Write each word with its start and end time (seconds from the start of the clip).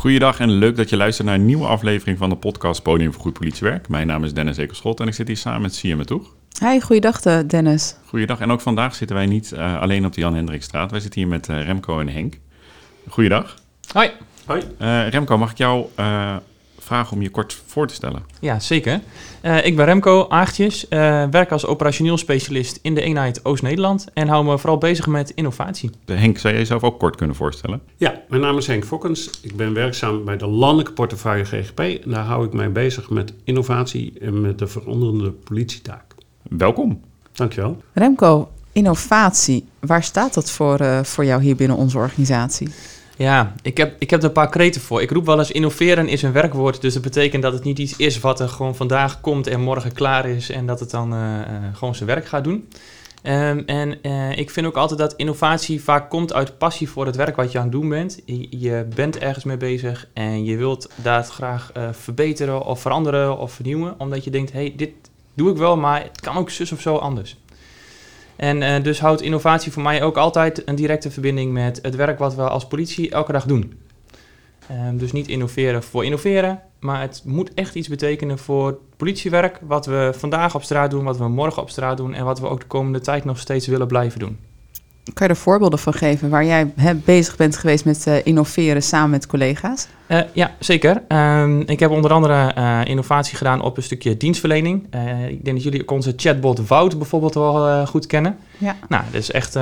Goeiedag 0.00 0.38
en 0.38 0.50
leuk 0.50 0.76
dat 0.76 0.88
je 0.88 0.96
luistert 0.96 1.26
naar 1.26 1.36
een 1.36 1.46
nieuwe 1.46 1.66
aflevering 1.66 2.18
van 2.18 2.28
de 2.28 2.36
podcast 2.36 2.82
Podium 2.82 3.12
voor 3.12 3.22
Goed 3.22 3.32
Politiewerk. 3.32 3.88
Mijn 3.88 4.06
naam 4.06 4.24
is 4.24 4.34
Dennis 4.34 4.56
Ekerschot 4.56 5.00
en 5.00 5.06
ik 5.06 5.14
zit 5.14 5.26
hier 5.26 5.36
samen 5.36 5.62
met 5.62 5.74
Siam 5.74 6.04
Toeg. 6.04 6.34
Hi, 6.60 6.80
goeiedag 6.80 7.20
eh, 7.20 7.38
Dennis. 7.46 7.96
Goeiedag 8.06 8.40
en 8.40 8.50
ook 8.50 8.60
vandaag 8.60 8.94
zitten 8.94 9.16
wij 9.16 9.26
niet 9.26 9.52
uh, 9.54 9.80
alleen 9.80 10.06
op 10.06 10.12
de 10.12 10.20
Jan 10.20 10.34
Hendrikstraat. 10.34 10.90
Wij 10.90 11.00
zitten 11.00 11.20
hier 11.20 11.30
met 11.30 11.48
uh, 11.48 11.64
Remco 11.64 12.00
en 12.00 12.08
Henk. 12.08 12.38
Goeiedag. 13.08 13.54
Hoi. 13.92 14.10
Hoi. 14.46 14.62
Remco, 15.10 15.38
mag 15.38 15.50
ik 15.50 15.58
jou 15.58 15.86
vragen 16.80 17.16
om 17.16 17.22
je 17.22 17.30
kort 17.30 17.62
voor 17.66 17.86
te 17.86 17.94
stellen? 17.94 18.22
Ja, 18.40 18.60
zeker. 18.60 19.00
Uh, 19.42 19.66
ik 19.66 19.76
ben 19.76 19.84
Remco 19.84 20.26
Aagtjes, 20.28 20.84
uh, 20.84 21.24
werk 21.30 21.52
als 21.52 21.66
operationeel 21.66 22.18
specialist 22.18 22.78
in 22.82 22.94
de 22.94 23.00
eenheid 23.00 23.44
Oost-Nederland 23.44 24.06
en 24.12 24.28
hou 24.28 24.44
me 24.44 24.58
vooral 24.58 24.78
bezig 24.78 25.06
met 25.06 25.30
innovatie. 25.30 25.90
Henk, 26.04 26.38
zou 26.38 26.52
je 26.52 26.58
jezelf 26.58 26.82
ook 26.82 26.98
kort 26.98 27.16
kunnen 27.16 27.36
voorstellen? 27.36 27.80
Ja, 27.96 28.22
mijn 28.28 28.42
naam 28.42 28.56
is 28.56 28.66
Henk 28.66 28.84
Fokkens. 28.84 29.30
Ik 29.42 29.56
ben 29.56 29.74
werkzaam 29.74 30.24
bij 30.24 30.36
de 30.36 30.46
landelijke 30.46 30.92
portefeuille 30.92 31.44
GGP 31.44 31.78
en 31.78 32.10
daar 32.10 32.24
hou 32.24 32.46
ik 32.46 32.52
mij 32.52 32.72
bezig 32.72 33.10
met 33.10 33.32
innovatie 33.44 34.12
en 34.20 34.40
met 34.40 34.58
de 34.58 34.66
veranderende 34.66 35.30
politietaak. 35.30 36.14
Welkom. 36.42 37.00
Dankjewel. 37.32 37.82
Remco, 37.92 38.48
innovatie, 38.72 39.64
waar 39.78 40.02
staat 40.02 40.34
dat 40.34 40.50
voor, 40.50 40.80
uh, 40.80 41.02
voor 41.02 41.24
jou 41.24 41.42
hier 41.42 41.56
binnen 41.56 41.76
onze 41.76 41.98
organisatie? 41.98 42.68
Ja, 43.20 43.52
ik 43.62 43.76
heb, 43.76 43.96
ik 43.98 44.10
heb 44.10 44.20
er 44.20 44.26
een 44.26 44.32
paar 44.32 44.48
kreten 44.48 44.80
voor. 44.80 45.02
Ik 45.02 45.10
roep 45.10 45.26
wel 45.26 45.38
eens 45.38 45.50
innoveren 45.50 46.08
is 46.08 46.22
een 46.22 46.32
werkwoord. 46.32 46.80
Dus 46.80 46.94
dat 46.94 47.02
betekent 47.02 47.42
dat 47.42 47.52
het 47.52 47.64
niet 47.64 47.78
iets 47.78 47.96
is 47.96 48.20
wat 48.20 48.40
er 48.40 48.48
gewoon 48.48 48.76
vandaag 48.76 49.20
komt 49.20 49.46
en 49.46 49.60
morgen 49.60 49.92
klaar 49.92 50.28
is. 50.28 50.50
En 50.50 50.66
dat 50.66 50.80
het 50.80 50.90
dan 50.90 51.14
uh, 51.14 51.20
uh, 51.20 51.44
gewoon 51.72 51.94
zijn 51.94 52.08
werk 52.08 52.26
gaat 52.26 52.44
doen. 52.44 52.68
Um, 53.22 53.62
en 53.66 53.98
uh, 54.02 54.38
ik 54.38 54.50
vind 54.50 54.66
ook 54.66 54.76
altijd 54.76 54.98
dat 54.98 55.14
innovatie 55.16 55.82
vaak 55.82 56.10
komt 56.10 56.32
uit 56.32 56.58
passie 56.58 56.88
voor 56.88 57.06
het 57.06 57.16
werk 57.16 57.36
wat 57.36 57.52
je 57.52 57.58
aan 57.58 57.64
het 57.64 57.72
doen 57.72 57.88
bent. 57.88 58.20
Je, 58.50 58.86
bent 58.94 59.18
ergens 59.18 59.44
mee 59.44 59.56
bezig 59.56 60.08
en 60.12 60.44
je 60.44 60.56
wilt 60.56 60.90
dat 60.94 61.28
graag 61.28 61.72
verbeteren 61.92 62.64
of 62.64 62.80
veranderen 62.80 63.38
of 63.38 63.52
vernieuwen. 63.52 63.94
Omdat 63.98 64.24
je 64.24 64.30
denkt, 64.30 64.52
hey, 64.52 64.72
dit 64.76 64.90
doe 65.34 65.50
ik 65.50 65.56
wel, 65.56 65.76
maar 65.76 66.02
het 66.02 66.20
kan 66.20 66.36
ook 66.36 66.50
zus 66.50 66.72
of 66.72 66.80
zo 66.80 66.96
anders. 66.96 67.36
En 68.40 68.62
uh, 68.62 68.82
dus 68.82 69.00
houdt 69.00 69.20
innovatie 69.20 69.72
voor 69.72 69.82
mij 69.82 70.02
ook 70.02 70.16
altijd 70.16 70.68
een 70.68 70.74
directe 70.74 71.10
verbinding 71.10 71.52
met 71.52 71.78
het 71.82 71.94
werk 71.96 72.18
wat 72.18 72.34
we 72.34 72.42
als 72.42 72.66
politie 72.66 73.10
elke 73.10 73.32
dag 73.32 73.44
doen. 73.44 73.78
Um, 74.70 74.98
dus 74.98 75.12
niet 75.12 75.28
innoveren 75.28 75.82
voor 75.82 76.04
innoveren, 76.04 76.62
maar 76.78 77.00
het 77.00 77.22
moet 77.24 77.54
echt 77.54 77.74
iets 77.74 77.88
betekenen 77.88 78.38
voor 78.38 78.78
politiewerk, 78.96 79.60
wat 79.62 79.86
we 79.86 80.12
vandaag 80.16 80.54
op 80.54 80.62
straat 80.62 80.90
doen, 80.90 81.04
wat 81.04 81.18
we 81.18 81.28
morgen 81.28 81.62
op 81.62 81.70
straat 81.70 81.96
doen 81.96 82.14
en 82.14 82.24
wat 82.24 82.40
we 82.40 82.48
ook 82.48 82.60
de 82.60 82.66
komende 82.66 83.00
tijd 83.00 83.24
nog 83.24 83.38
steeds 83.38 83.66
willen 83.66 83.86
blijven 83.86 84.18
doen. 84.18 84.38
Kan 85.14 85.26
je 85.26 85.32
er 85.32 85.38
voorbeelden 85.38 85.78
van 85.78 85.92
geven 85.92 86.28
waar 86.28 86.44
jij 86.44 86.72
he, 86.76 86.94
bezig 86.94 87.36
bent 87.36 87.56
geweest 87.56 87.84
met 87.84 88.06
uh, 88.08 88.26
innoveren 88.26 88.82
samen 88.82 89.10
met 89.10 89.26
collega's? 89.26 89.86
Uh, 90.08 90.20
ja, 90.32 90.54
zeker. 90.58 91.02
Um, 91.08 91.60
ik 91.60 91.80
heb 91.80 91.90
onder 91.90 92.12
andere 92.12 92.54
uh, 92.58 92.80
innovatie 92.84 93.36
gedaan 93.36 93.62
op 93.62 93.76
een 93.76 93.82
stukje 93.82 94.16
dienstverlening. 94.16 94.84
ik 95.28 95.44
denk 95.44 95.56
dat 95.56 95.62
jullie 95.62 95.80
ook 95.80 95.90
onze 95.90 96.12
chatbot 96.16 96.66
Wout 96.68 96.98
bijvoorbeeld 96.98 97.34
wel 97.34 97.86
goed 97.86 98.06
kennen. 98.06 98.36
Ja. 98.58 98.76
Nou, 98.88 99.04
dat 99.10 99.20
is 99.20 99.30
echt 99.30 99.58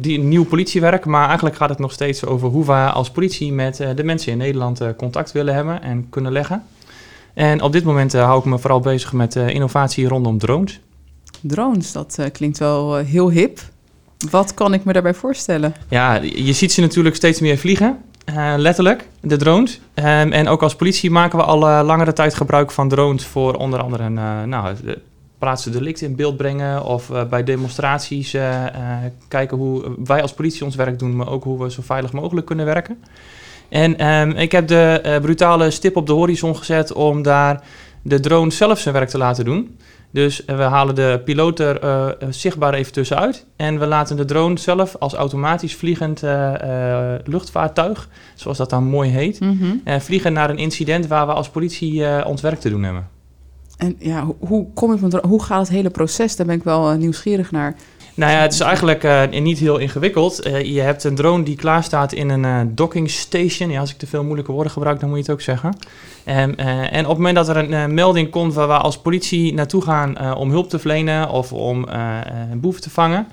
die, 0.00 0.18
nieuw 0.18 0.44
politiewerk, 0.44 1.04
maar 1.04 1.26
eigenlijk 1.26 1.56
gaat 1.56 1.68
het 1.68 1.78
nog 1.78 1.92
steeds 1.92 2.24
over 2.24 2.48
hoe 2.48 2.64
we 2.64 2.72
als 2.72 3.10
politie 3.10 3.52
met 3.52 3.76
de 3.76 4.04
mensen 4.04 4.32
in 4.32 4.38
Nederland 4.38 4.80
contact 4.96 5.32
willen 5.32 5.54
hebben 5.54 5.82
en 5.82 6.06
kunnen 6.10 6.32
leggen. 6.32 6.62
En 7.34 7.62
op 7.62 7.72
dit 7.72 7.84
moment 7.84 8.12
hou 8.12 8.38
ik 8.38 8.44
me 8.44 8.58
vooral 8.58 8.80
bezig 8.80 9.12
met 9.12 9.34
innovatie 9.36 10.08
rondom 10.08 10.38
drones. 10.38 10.80
Drones, 11.40 11.92
dat 11.92 12.28
klinkt 12.32 12.58
wel 12.58 12.96
heel 12.96 13.30
hip. 13.30 13.60
Wat 14.30 14.54
kan 14.54 14.74
ik 14.74 14.84
me 14.84 14.92
daarbij 14.92 15.14
voorstellen? 15.14 15.74
Ja, 15.88 16.14
je 16.22 16.52
ziet 16.52 16.72
ze 16.72 16.80
natuurlijk 16.80 17.16
steeds 17.16 17.40
meer 17.40 17.58
vliegen. 17.58 17.98
Uh, 18.28 18.54
letterlijk, 18.56 19.08
de 19.20 19.36
drones. 19.36 19.80
Um, 19.94 20.04
en 20.32 20.48
ook 20.48 20.62
als 20.62 20.76
politie 20.76 21.10
maken 21.10 21.38
we 21.38 21.44
al 21.44 21.68
uh, 21.68 21.80
langere 21.84 22.12
tijd 22.12 22.34
gebruik 22.34 22.70
van 22.70 22.88
drones 22.88 23.26
voor 23.26 23.54
onder 23.54 23.80
andere 23.80 24.10
uh, 24.10 24.42
nou, 24.42 24.76
plaatsen 25.38 25.72
delict 25.72 26.00
in 26.00 26.16
beeld 26.16 26.36
brengen 26.36 26.84
of 26.84 27.10
bij 27.30 27.44
demonstraties 27.44 28.36
kijken 29.28 29.56
hoe 29.56 29.84
wij 30.04 30.22
als 30.22 30.32
politie 30.32 30.64
ons 30.64 30.74
werk 30.74 30.98
doen, 30.98 31.16
maar 31.16 31.28
ook 31.28 31.44
hoe 31.44 31.62
we 31.62 31.70
zo 31.70 31.82
veilig 31.84 32.12
mogelijk 32.12 32.46
kunnen 32.46 32.64
werken. 32.64 33.04
En 33.68 34.06
um, 34.06 34.30
ik 34.30 34.52
heb 34.52 34.68
de 34.68 35.18
brutale 35.22 35.70
stip 35.70 35.96
op 35.96 36.06
de 36.06 36.12
horizon 36.12 36.56
gezet 36.56 36.92
om 36.92 37.22
daar 37.22 37.62
de 38.02 38.20
drone 38.20 38.50
zelf 38.50 38.78
zijn 38.78 38.94
werk 38.94 39.08
te 39.08 39.18
laten 39.18 39.44
doen. 39.44 39.76
Dus 40.14 40.42
we 40.46 40.52
halen 40.52 40.94
de 40.94 41.20
piloot 41.24 41.58
er 41.58 41.84
uh, 41.84 42.08
zichtbaar 42.30 42.74
even 42.74 42.92
tussenuit. 42.92 43.46
En 43.56 43.78
we 43.78 43.86
laten 43.86 44.16
de 44.16 44.24
drone 44.24 44.58
zelf 44.58 44.96
als 44.98 45.14
automatisch 45.14 45.74
vliegend 45.74 46.22
uh, 46.22 46.52
uh, 46.64 47.14
luchtvaartuig, 47.24 48.08
zoals 48.34 48.58
dat 48.58 48.70
dan 48.70 48.84
mooi 48.84 49.10
heet, 49.10 49.40
mm 49.40 49.58
-hmm. 49.58 50.00
vliegen 50.00 50.32
naar 50.32 50.50
een 50.50 50.58
incident 50.58 51.06
waar 51.06 51.26
we 51.26 51.32
als 51.32 51.48
politie 51.48 52.24
ons 52.24 52.40
werk 52.40 52.60
te 52.60 52.70
doen 52.70 52.82
hebben. 52.82 53.08
En 53.76 53.96
ja, 53.98 54.26
hoe, 54.38 54.66
kom 54.74 54.92
ik 54.92 55.00
met, 55.00 55.12
hoe 55.14 55.42
gaat 55.42 55.60
het 55.60 55.68
hele 55.68 55.90
proces? 55.90 56.36
Daar 56.36 56.46
ben 56.46 56.56
ik 56.56 56.64
wel 56.64 56.96
nieuwsgierig 56.96 57.50
naar. 57.50 57.76
Nou 58.16 58.32
ja, 58.32 58.38
het 58.38 58.52
is 58.52 58.60
eigenlijk 58.60 59.04
uh, 59.04 59.22
niet 59.28 59.58
heel 59.58 59.78
ingewikkeld. 59.78 60.46
Uh, 60.46 60.62
je 60.62 60.80
hebt 60.80 61.04
een 61.04 61.14
drone 61.14 61.42
die 61.42 61.56
klaar 61.56 61.82
staat 61.84 62.12
in 62.12 62.28
een 62.28 62.44
uh, 62.44 62.60
docking 62.74 63.10
station. 63.10 63.70
Ja, 63.70 63.80
als 63.80 63.90
ik 63.90 63.98
te 63.98 64.06
veel 64.06 64.24
moeilijke 64.24 64.52
woorden 64.52 64.72
gebruik, 64.72 65.00
dan 65.00 65.08
moet 65.08 65.18
je 65.18 65.24
het 65.24 65.32
ook 65.32 65.40
zeggen. 65.40 65.76
Um, 66.26 66.54
en 66.54 67.04
op 67.04 67.08
het 67.08 67.16
moment 67.18 67.36
dat 67.36 67.48
er 67.48 67.72
een 67.72 67.94
melding 67.94 68.30
komt 68.30 68.54
waar 68.54 68.66
we 68.66 68.76
als 68.76 68.98
politie 68.98 69.54
naartoe 69.54 69.82
gaan 69.82 70.34
om 70.36 70.50
hulp 70.50 70.68
te 70.68 70.78
verlenen 70.78 71.28
of 71.28 71.52
om 71.52 71.86
een 72.50 72.60
boef 72.60 72.80
te 72.80 72.90
vangen, 72.90 73.26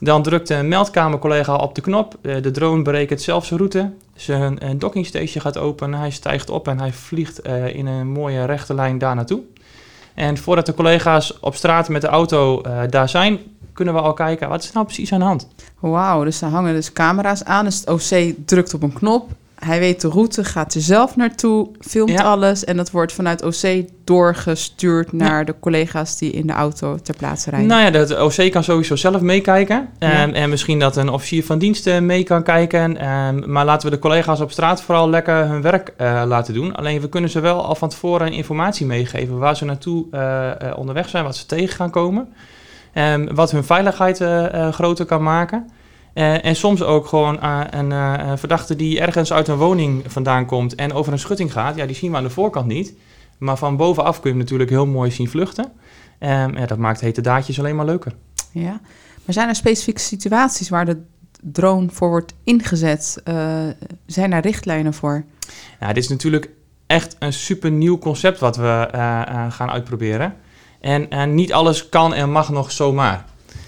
dan 0.00 0.22
drukt 0.22 0.50
een 0.50 0.68
meldkamercollega 0.68 1.56
op 1.56 1.74
de 1.74 1.80
knop. 1.80 2.16
de 2.22 2.50
drone 2.50 2.82
berekent 2.82 3.22
zelf 3.22 3.44
zijn 3.44 3.58
route. 3.58 3.90
Zijn 4.14 4.78
docking 4.78 5.06
station 5.06 5.42
gaat 5.42 5.58
open, 5.58 5.94
hij 5.94 6.10
stijgt 6.10 6.50
op 6.50 6.68
en 6.68 6.78
hij 6.78 6.92
vliegt 6.92 7.40
in 7.72 7.86
een 7.86 8.08
mooie 8.08 8.44
rechte 8.44 8.74
lijn 8.74 8.98
daar 8.98 9.14
naartoe. 9.14 9.40
En 10.14 10.38
voordat 10.38 10.66
de 10.66 10.74
collega's 10.74 11.38
op 11.40 11.54
straat 11.54 11.88
met 11.88 12.00
de 12.00 12.08
auto 12.08 12.62
daar 12.90 13.08
zijn, 13.08 13.38
kunnen 13.72 13.94
we 13.94 14.00
al 14.00 14.14
kijken, 14.14 14.48
wat 14.48 14.62
is 14.62 14.72
nou 14.72 14.86
precies 14.86 15.12
aan 15.12 15.18
de 15.18 15.24
hand? 15.24 15.48
Wauw, 15.80 16.24
dus 16.24 16.40
er 16.40 16.48
hangen 16.48 16.74
dus 16.74 16.92
camera's 16.92 17.44
aan. 17.44 17.64
Dus 17.64 17.80
het 17.84 17.88
OC 17.88 18.34
drukt 18.46 18.74
op 18.74 18.82
een 18.82 18.92
knop. 18.92 19.30
Hij 19.64 19.78
weet 19.78 20.00
de 20.00 20.08
route, 20.08 20.44
gaat 20.44 20.74
er 20.74 20.80
zelf 20.80 21.16
naartoe, 21.16 21.68
filmt 21.80 22.10
ja. 22.10 22.22
alles. 22.22 22.64
En 22.64 22.76
dat 22.76 22.90
wordt 22.90 23.12
vanuit 23.12 23.42
OC 23.42 23.84
doorgestuurd 24.04 25.12
naar 25.12 25.38
ja. 25.38 25.44
de 25.44 25.54
collega's 25.60 26.18
die 26.18 26.30
in 26.30 26.46
de 26.46 26.52
auto 26.52 26.98
ter 27.02 27.16
plaatse 27.16 27.50
rijden. 27.50 27.68
Nou 27.68 27.82
ja, 27.82 28.04
de 28.04 28.22
OC 28.22 28.50
kan 28.50 28.64
sowieso 28.64 28.96
zelf 28.96 29.20
meekijken. 29.20 29.88
Ja. 29.98 30.22
Um, 30.22 30.34
en 30.34 30.50
misschien 30.50 30.78
dat 30.78 30.96
een 30.96 31.08
officier 31.08 31.44
van 31.44 31.58
diensten 31.58 32.06
mee 32.06 32.22
kan 32.22 32.42
kijken. 32.42 33.10
Um, 33.10 33.50
maar 33.52 33.64
laten 33.64 33.88
we 33.88 33.94
de 33.94 34.00
collega's 34.00 34.40
op 34.40 34.50
straat 34.50 34.82
vooral 34.82 35.10
lekker 35.10 35.48
hun 35.48 35.62
werk 35.62 35.92
uh, 36.00 36.22
laten 36.26 36.54
doen. 36.54 36.74
Alleen 36.74 37.00
we 37.00 37.08
kunnen 37.08 37.30
ze 37.30 37.40
wel 37.40 37.64
al 37.64 37.74
van 37.74 37.88
tevoren 37.88 38.32
informatie 38.32 38.86
meegeven 38.86 39.38
waar 39.38 39.56
ze 39.56 39.64
naartoe 39.64 40.06
uh, 40.12 40.50
onderweg 40.76 41.08
zijn, 41.08 41.24
wat 41.24 41.36
ze 41.36 41.46
tegen 41.46 41.76
gaan 41.76 41.90
komen. 41.90 42.32
Um, 42.94 43.34
wat 43.34 43.50
hun 43.50 43.64
veiligheid 43.64 44.20
uh, 44.20 44.28
uh, 44.28 44.72
groter 44.72 45.04
kan 45.04 45.22
maken. 45.22 45.70
Uh, 46.14 46.44
en 46.44 46.56
soms 46.56 46.82
ook 46.82 47.06
gewoon 47.06 47.42
een 47.42 48.38
verdachte 48.38 48.76
die 48.76 49.00
ergens 49.00 49.32
uit 49.32 49.48
een 49.48 49.56
woning 49.56 50.02
vandaan 50.06 50.46
komt 50.46 50.74
en 50.74 50.92
over 50.92 51.12
een 51.12 51.18
schutting 51.18 51.52
gaat. 51.52 51.76
Ja, 51.76 51.86
die 51.86 51.96
zien 51.96 52.10
we 52.10 52.16
aan 52.16 52.22
de 52.22 52.30
voorkant 52.30 52.66
niet. 52.66 52.94
Maar 53.38 53.56
van 53.56 53.76
bovenaf 53.76 54.14
kun 54.14 54.22
je 54.22 54.28
hem 54.28 54.38
natuurlijk 54.38 54.70
heel 54.70 54.86
mooi 54.86 55.10
zien 55.10 55.28
vluchten. 55.28 55.64
Um, 55.64 56.58
ja, 56.58 56.66
dat 56.66 56.78
maakt 56.78 57.00
hete 57.00 57.20
daadjes 57.20 57.58
alleen 57.58 57.76
maar 57.76 57.84
leuker. 57.84 58.14
Ja, 58.50 58.80
maar 59.24 59.34
zijn 59.34 59.48
er 59.48 59.54
specifieke 59.54 60.00
situaties 60.00 60.68
waar 60.68 60.84
de 60.84 61.02
drone 61.40 61.88
voor 61.90 62.08
wordt 62.08 62.34
ingezet? 62.44 63.22
zijn 64.06 64.30
daar 64.30 64.42
richtlijnen 64.42 64.94
voor? 64.94 65.24
Ja, 65.80 65.86
dit 65.86 66.02
is 66.02 66.08
natuurlijk 66.08 66.50
echt 66.86 67.16
een 67.18 67.32
super 67.32 67.70
nieuw 67.70 67.98
concept 67.98 68.38
wat 68.38 68.56
we 68.56 68.88
gaan 69.48 69.70
uitproberen. 69.70 70.34
En, 70.82 71.10
en 71.10 71.34
niet 71.34 71.52
alles 71.52 71.88
kan 71.88 72.14
en 72.14 72.30
mag 72.30 72.50
nog 72.50 72.72
zomaar. 72.72 73.24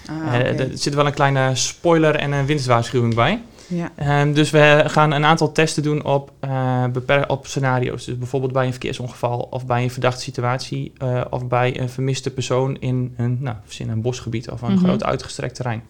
Ah, 0.09 0.15
okay. 0.17 0.41
uh, 0.41 0.59
er 0.59 0.69
zit 0.73 0.93
wel 0.93 1.05
een 1.05 1.13
kleine 1.13 1.55
spoiler 1.55 2.15
en 2.15 2.31
een 2.31 2.45
winstwaarschuwing 2.45 3.15
bij. 3.15 3.41
Ja. 3.67 4.21
Um, 4.21 4.33
dus 4.33 4.49
we 4.49 4.83
gaan 4.87 5.11
een 5.11 5.25
aantal 5.25 5.51
testen 5.51 5.83
doen 5.83 6.03
op, 6.03 6.31
uh, 6.47 7.21
op 7.27 7.47
scenario's. 7.47 8.05
Dus 8.05 8.17
bijvoorbeeld 8.17 8.53
bij 8.53 8.65
een 8.65 8.71
verkeersongeval 8.71 9.47
of 9.49 9.65
bij 9.65 9.83
een 9.83 9.91
verdachte 9.91 10.21
situatie 10.21 10.93
uh, 11.03 11.21
of 11.29 11.47
bij 11.47 11.79
een 11.79 11.89
vermiste 11.89 12.31
persoon 12.31 12.77
in 12.79 13.13
een, 13.17 13.37
nou, 13.41 13.55
in 13.77 13.89
een 13.89 14.01
bosgebied 14.01 14.49
of 14.49 14.61
een 14.61 14.71
mm 14.71 14.77
-hmm. 14.77 14.85
groot 14.85 15.03
uitgestrekt 15.03 15.55
terrein. 15.55 15.83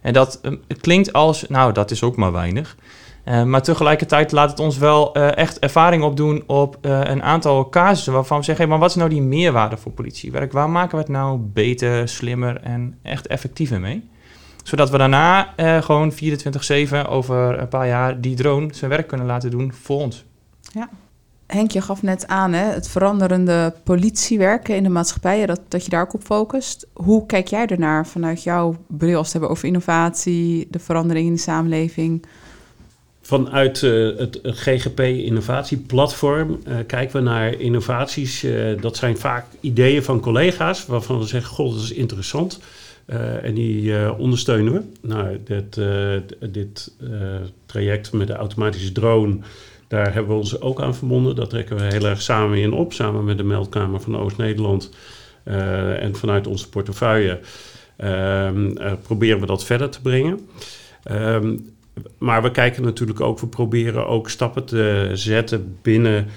En 0.00 0.12
dat 0.12 0.38
um, 0.42 0.62
klinkt 0.80 1.12
als, 1.12 1.44
nou 1.48 1.72
dat 1.72 1.90
is 1.90 2.02
ook 2.02 2.16
maar 2.16 2.32
weinig. 2.32 2.76
Uh, 3.24 3.42
maar 3.42 3.62
tegelijkertijd 3.62 4.32
laat 4.32 4.50
het 4.50 4.58
ons 4.58 4.78
wel 4.78 5.16
uh, 5.16 5.36
echt 5.36 5.58
ervaring 5.58 6.02
opdoen 6.02 6.42
op 6.46 6.78
uh, 6.80 7.00
een 7.04 7.22
aantal 7.22 7.68
casussen 7.68 8.12
waarvan 8.12 8.38
we 8.38 8.44
zeggen: 8.44 8.68
maar 8.68 8.78
wat 8.78 8.90
is 8.90 8.96
nou 8.96 9.08
die 9.10 9.22
meerwaarde 9.22 9.76
voor 9.76 9.92
politiewerk? 9.92 10.52
Waar 10.52 10.70
maken 10.70 10.96
we 10.96 11.02
het 11.02 11.12
nou 11.12 11.38
beter, 11.38 12.08
slimmer 12.08 12.60
en 12.60 12.98
echt 13.02 13.26
effectiever 13.26 13.80
mee? 13.80 14.10
Zodat 14.62 14.90
we 14.90 14.98
daarna 14.98 15.54
gewoon 15.80 16.12
24-7 16.12 16.16
over 17.08 17.58
een 17.58 17.68
paar 17.68 17.86
jaar 17.86 18.20
die 18.20 18.36
drone 18.36 18.74
zijn 18.74 18.90
werk 18.90 19.08
kunnen 19.08 19.26
laten 19.26 19.50
doen 19.50 19.72
voor 19.72 20.00
ons. 20.00 20.24
Ja. 20.60 20.88
Henk, 21.46 21.70
je 21.70 21.80
gaf 21.80 22.02
net 22.02 22.26
aan 22.26 22.52
hè, 22.52 22.64
het 22.64 22.88
veranderende 22.88 23.74
politiewerken 23.84 24.76
in 24.76 24.82
de 24.82 24.88
maatschappij, 24.88 25.46
dat, 25.46 25.60
dat 25.68 25.84
je 25.84 25.90
daar 25.90 26.02
ook 26.02 26.14
op 26.14 26.22
focust. 26.22 26.86
Hoe 26.92 27.26
kijk 27.26 27.46
jij 27.46 27.66
ernaar 27.66 28.06
vanuit 28.06 28.42
jouw 28.42 28.76
bril 28.86 29.16
als 29.16 29.24
het 29.24 29.32
hebben 29.32 29.50
over 29.50 29.66
innovatie, 29.66 30.66
de 30.70 30.78
verandering 30.78 31.26
in 31.26 31.34
de 31.34 31.40
samenleving? 31.40 32.26
Vanuit 33.24 33.80
het 33.80 34.40
GGP 34.42 35.00
Innovatieplatform 35.00 36.62
kijken 36.86 37.16
we 37.16 37.22
naar 37.22 37.60
innovaties. 37.60 38.46
dat 38.80 38.96
zijn 38.96 39.18
vaak 39.18 39.46
ideeën 39.60 40.02
van 40.02 40.20
collega's 40.20 40.86
waarvan 40.86 41.18
we 41.18 41.26
zeggen: 41.26 41.54
Goh, 41.54 41.72
dat 41.72 41.82
is 41.82 41.92
interessant. 41.92 42.60
en 43.42 43.54
die 43.54 44.12
ondersteunen 44.12 44.72
we. 44.72 44.82
Nou, 45.00 45.38
dit, 45.44 45.80
dit 46.52 46.92
traject 47.66 48.12
met 48.12 48.26
de 48.26 48.32
automatische 48.32 48.92
drone, 48.92 49.38
daar 49.88 50.12
hebben 50.12 50.32
we 50.32 50.38
ons 50.38 50.60
ook 50.60 50.80
aan 50.80 50.94
verbonden. 50.94 51.36
Dat 51.36 51.50
trekken 51.50 51.76
we 51.76 51.82
heel 51.82 52.06
erg 52.06 52.22
samen 52.22 52.58
in 52.58 52.72
op, 52.72 52.92
samen 52.92 53.24
met 53.24 53.36
de 53.38 53.44
meldkamer 53.44 54.00
van 54.00 54.18
Oost-Nederland 54.18 54.90
en 55.44 56.16
vanuit 56.16 56.46
onze 56.46 56.68
portefeuille. 56.68 57.40
Um, 58.04 58.74
proberen 59.02 59.40
we 59.40 59.46
dat 59.46 59.64
verder 59.64 59.90
te 59.90 60.00
brengen. 60.00 60.48
Ehm, 61.02 61.56
maar 62.18 62.42
we 62.42 62.50
kijken 62.50 62.82
natuurlijk 62.82 63.20
ook, 63.20 63.38
we 63.38 63.46
proberen 63.46 64.06
ook 64.06 64.30
stappen 64.30 64.64
te 64.64 65.10
zetten 65.12 65.78
binnen 65.82 66.24
uh, 66.24 66.30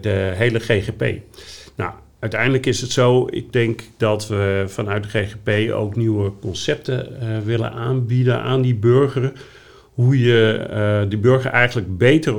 de 0.00 0.32
hele 0.34 0.58
GGP. 0.58 1.14
Nou, 1.76 1.92
uiteindelijk 2.18 2.66
is 2.66 2.80
het 2.80 2.90
zo, 2.90 3.26
ik 3.30 3.52
denk 3.52 3.82
dat 3.96 4.28
we 4.28 4.64
vanuit 4.66 5.02
de 5.02 5.08
GGP 5.08 5.72
ook 5.72 5.96
nieuwe 5.96 6.32
concepten 6.40 7.08
uh, 7.22 7.38
willen 7.38 7.72
aanbieden 7.72 8.42
aan 8.42 8.62
die 8.62 8.74
burger. 8.74 9.32
Hoe 9.94 10.18
je 10.20 10.66
uh, 10.70 11.10
die 11.10 11.18
burger 11.18 11.50
eigenlijk 11.50 11.98
beter 11.98 12.34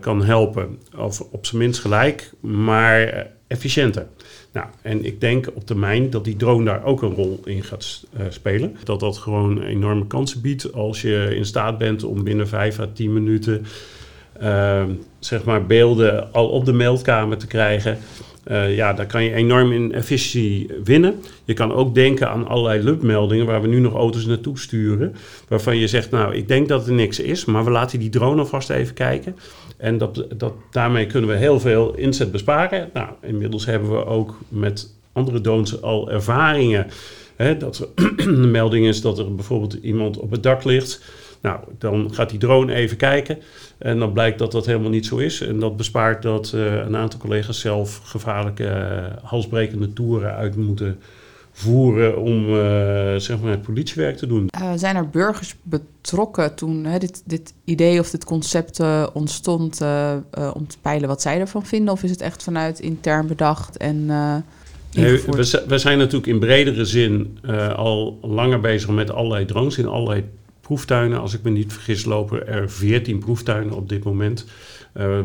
kan 0.00 0.24
helpen, 0.24 0.78
of 0.96 1.20
op 1.20 1.46
zijn 1.46 1.62
minst 1.62 1.80
gelijk, 1.80 2.30
maar 2.40 3.26
efficiënter. 3.46 4.06
Nou, 4.56 4.68
en 4.82 5.04
ik 5.04 5.20
denk 5.20 5.46
op 5.54 5.66
termijn 5.66 6.10
dat 6.10 6.24
die 6.24 6.36
drone 6.36 6.64
daar 6.64 6.84
ook 6.84 7.02
een 7.02 7.14
rol 7.14 7.40
in 7.44 7.64
gaat 7.64 8.04
uh, 8.18 8.26
spelen. 8.28 8.76
Dat 8.84 9.00
dat 9.00 9.18
gewoon 9.18 9.62
enorme 9.62 10.06
kansen 10.06 10.40
biedt 10.40 10.72
als 10.72 11.02
je 11.02 11.34
in 11.36 11.44
staat 11.44 11.78
bent 11.78 12.04
om 12.04 12.24
binnen 12.24 12.48
5 12.48 12.78
à 12.80 12.86
10 12.92 13.12
minuten 13.12 13.66
uh, 14.42 14.82
zeg 15.18 15.44
maar 15.44 15.66
beelden 15.66 16.32
al 16.32 16.48
op 16.48 16.64
de 16.64 16.72
meldkamer 16.72 17.36
te 17.36 17.46
krijgen. 17.46 17.98
Uh, 18.50 18.76
ja, 18.76 18.92
daar 18.92 19.06
kan 19.06 19.24
je 19.24 19.32
enorm 19.32 19.72
in 19.72 19.92
efficiëntie 19.92 20.70
winnen. 20.84 21.14
Je 21.44 21.52
kan 21.52 21.72
ook 21.72 21.94
denken 21.94 22.30
aan 22.30 22.46
allerlei 22.46 22.82
lupmeldingen 22.82 23.46
waar 23.46 23.62
we 23.62 23.68
nu 23.68 23.80
nog 23.80 23.94
auto's 23.94 24.26
naartoe 24.26 24.58
sturen. 24.58 25.14
Waarvan 25.48 25.76
je 25.76 25.88
zegt, 25.88 26.10
nou, 26.10 26.34
ik 26.34 26.48
denk 26.48 26.68
dat 26.68 26.86
er 26.86 26.92
niks 26.92 27.20
is, 27.20 27.44
maar 27.44 27.64
we 27.64 27.70
laten 27.70 27.98
die 27.98 28.08
drone 28.08 28.40
alvast 28.40 28.70
even 28.70 28.94
kijken. 28.94 29.36
En 29.76 29.98
dat, 29.98 30.24
dat, 30.36 30.52
daarmee 30.70 31.06
kunnen 31.06 31.30
we 31.30 31.36
heel 31.36 31.60
veel 31.60 31.94
inzet 31.94 32.32
besparen. 32.32 32.90
Nou, 32.92 33.08
inmiddels 33.22 33.66
hebben 33.66 33.90
we 33.90 34.04
ook 34.04 34.38
met 34.48 34.94
andere 35.12 35.40
drones 35.40 35.82
al 35.82 36.10
ervaringen. 36.10 36.86
Hè, 37.36 37.56
dat 37.56 37.78
er 37.78 37.88
de 38.42 38.48
melding 38.48 38.86
is 38.86 39.00
dat 39.00 39.18
er 39.18 39.34
bijvoorbeeld 39.34 39.74
iemand 39.74 40.18
op 40.18 40.30
het 40.30 40.42
dak 40.42 40.64
ligt. 40.64 41.02
Nou, 41.40 41.60
dan 41.78 42.14
gaat 42.14 42.30
die 42.30 42.38
drone 42.38 42.74
even 42.74 42.96
kijken. 42.96 43.38
En 43.78 43.98
dan 43.98 44.12
blijkt 44.12 44.38
dat 44.38 44.52
dat 44.52 44.66
helemaal 44.66 44.90
niet 44.90 45.06
zo 45.06 45.16
is. 45.16 45.40
En 45.40 45.60
dat 45.60 45.76
bespaart 45.76 46.22
dat 46.22 46.52
uh, 46.54 46.74
een 46.74 46.96
aantal 46.96 47.20
collega's 47.20 47.60
zelf 47.60 48.00
gevaarlijke, 48.04 48.64
uh, 48.64 49.22
halsbrekende 49.22 49.92
toeren 49.92 50.34
uit 50.34 50.56
moeten 50.56 50.98
voeren 51.56 52.18
om 52.18 52.48
uh, 52.48 53.16
zeg 53.16 53.40
maar 53.40 53.50
het 53.50 53.62
politiewerk 53.62 54.16
te 54.16 54.26
doen. 54.26 54.48
Uh, 54.60 54.72
zijn 54.74 54.96
er 54.96 55.08
burgers 55.08 55.54
betrokken 55.62 56.54
toen 56.54 56.84
hè, 56.84 56.98
dit, 56.98 57.22
dit 57.24 57.54
idee 57.64 58.00
of 58.00 58.10
dit 58.10 58.24
concept 58.24 58.80
uh, 58.80 59.06
ontstond 59.12 59.80
om 60.54 60.66
te 60.66 60.76
peilen 60.80 61.08
wat 61.08 61.22
zij 61.22 61.40
ervan 61.40 61.66
vinden? 61.66 61.92
Of 61.92 62.02
is 62.02 62.10
het 62.10 62.20
echt 62.20 62.42
vanuit 62.42 62.80
intern 62.80 63.26
bedacht 63.26 63.76
en 63.76 64.06
nee, 64.06 65.22
we, 65.26 65.64
we, 65.68 65.78
zijn 65.78 65.98
natuurlijk 65.98 66.26
in 66.26 66.38
bredere 66.38 66.84
zin 66.84 67.38
al 67.76 68.18
langer 68.22 68.60
bezig 68.60 68.88
met 68.90 69.10
allerlei 69.10 69.44
drones 69.44 69.78
in 69.78 69.86
allerlei 69.86 70.24
proeftuinen. 70.66 71.20
Als 71.20 71.34
ik 71.34 71.42
me 71.42 71.50
niet 71.50 71.72
vergis 71.72 72.04
lopen 72.04 72.46
er 72.46 72.70
14 72.70 73.18
proeftuinen 73.18 73.74
op 73.74 73.88
dit 73.88 74.04
moment. 74.04 74.46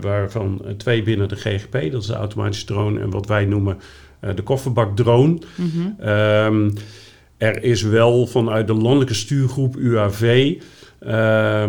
waarvan 0.01 0.61
twee 0.77 1.03
binnen 1.03 1.29
de 1.29 1.35
GGP, 1.35 1.91
dat 1.91 2.01
is 2.01 2.07
de 2.07 2.13
automatische 2.13 2.65
drone 2.65 2.99
en 2.99 3.09
wat 3.09 3.27
wij 3.27 3.45
noemen 3.45 3.77
eh, 4.19 4.35
de 4.35 4.41
kofferbakdrone. 4.41 5.39
Mm 5.55 5.71
-hmm. 5.71 6.73
er 7.38 7.63
is 7.63 7.81
wel 7.81 8.27
vanuit 8.27 8.67
de 8.67 8.73
landelijke 8.73 9.13
stuurgroep 9.13 9.75
UAV 9.75 10.53
uh, 11.07 11.65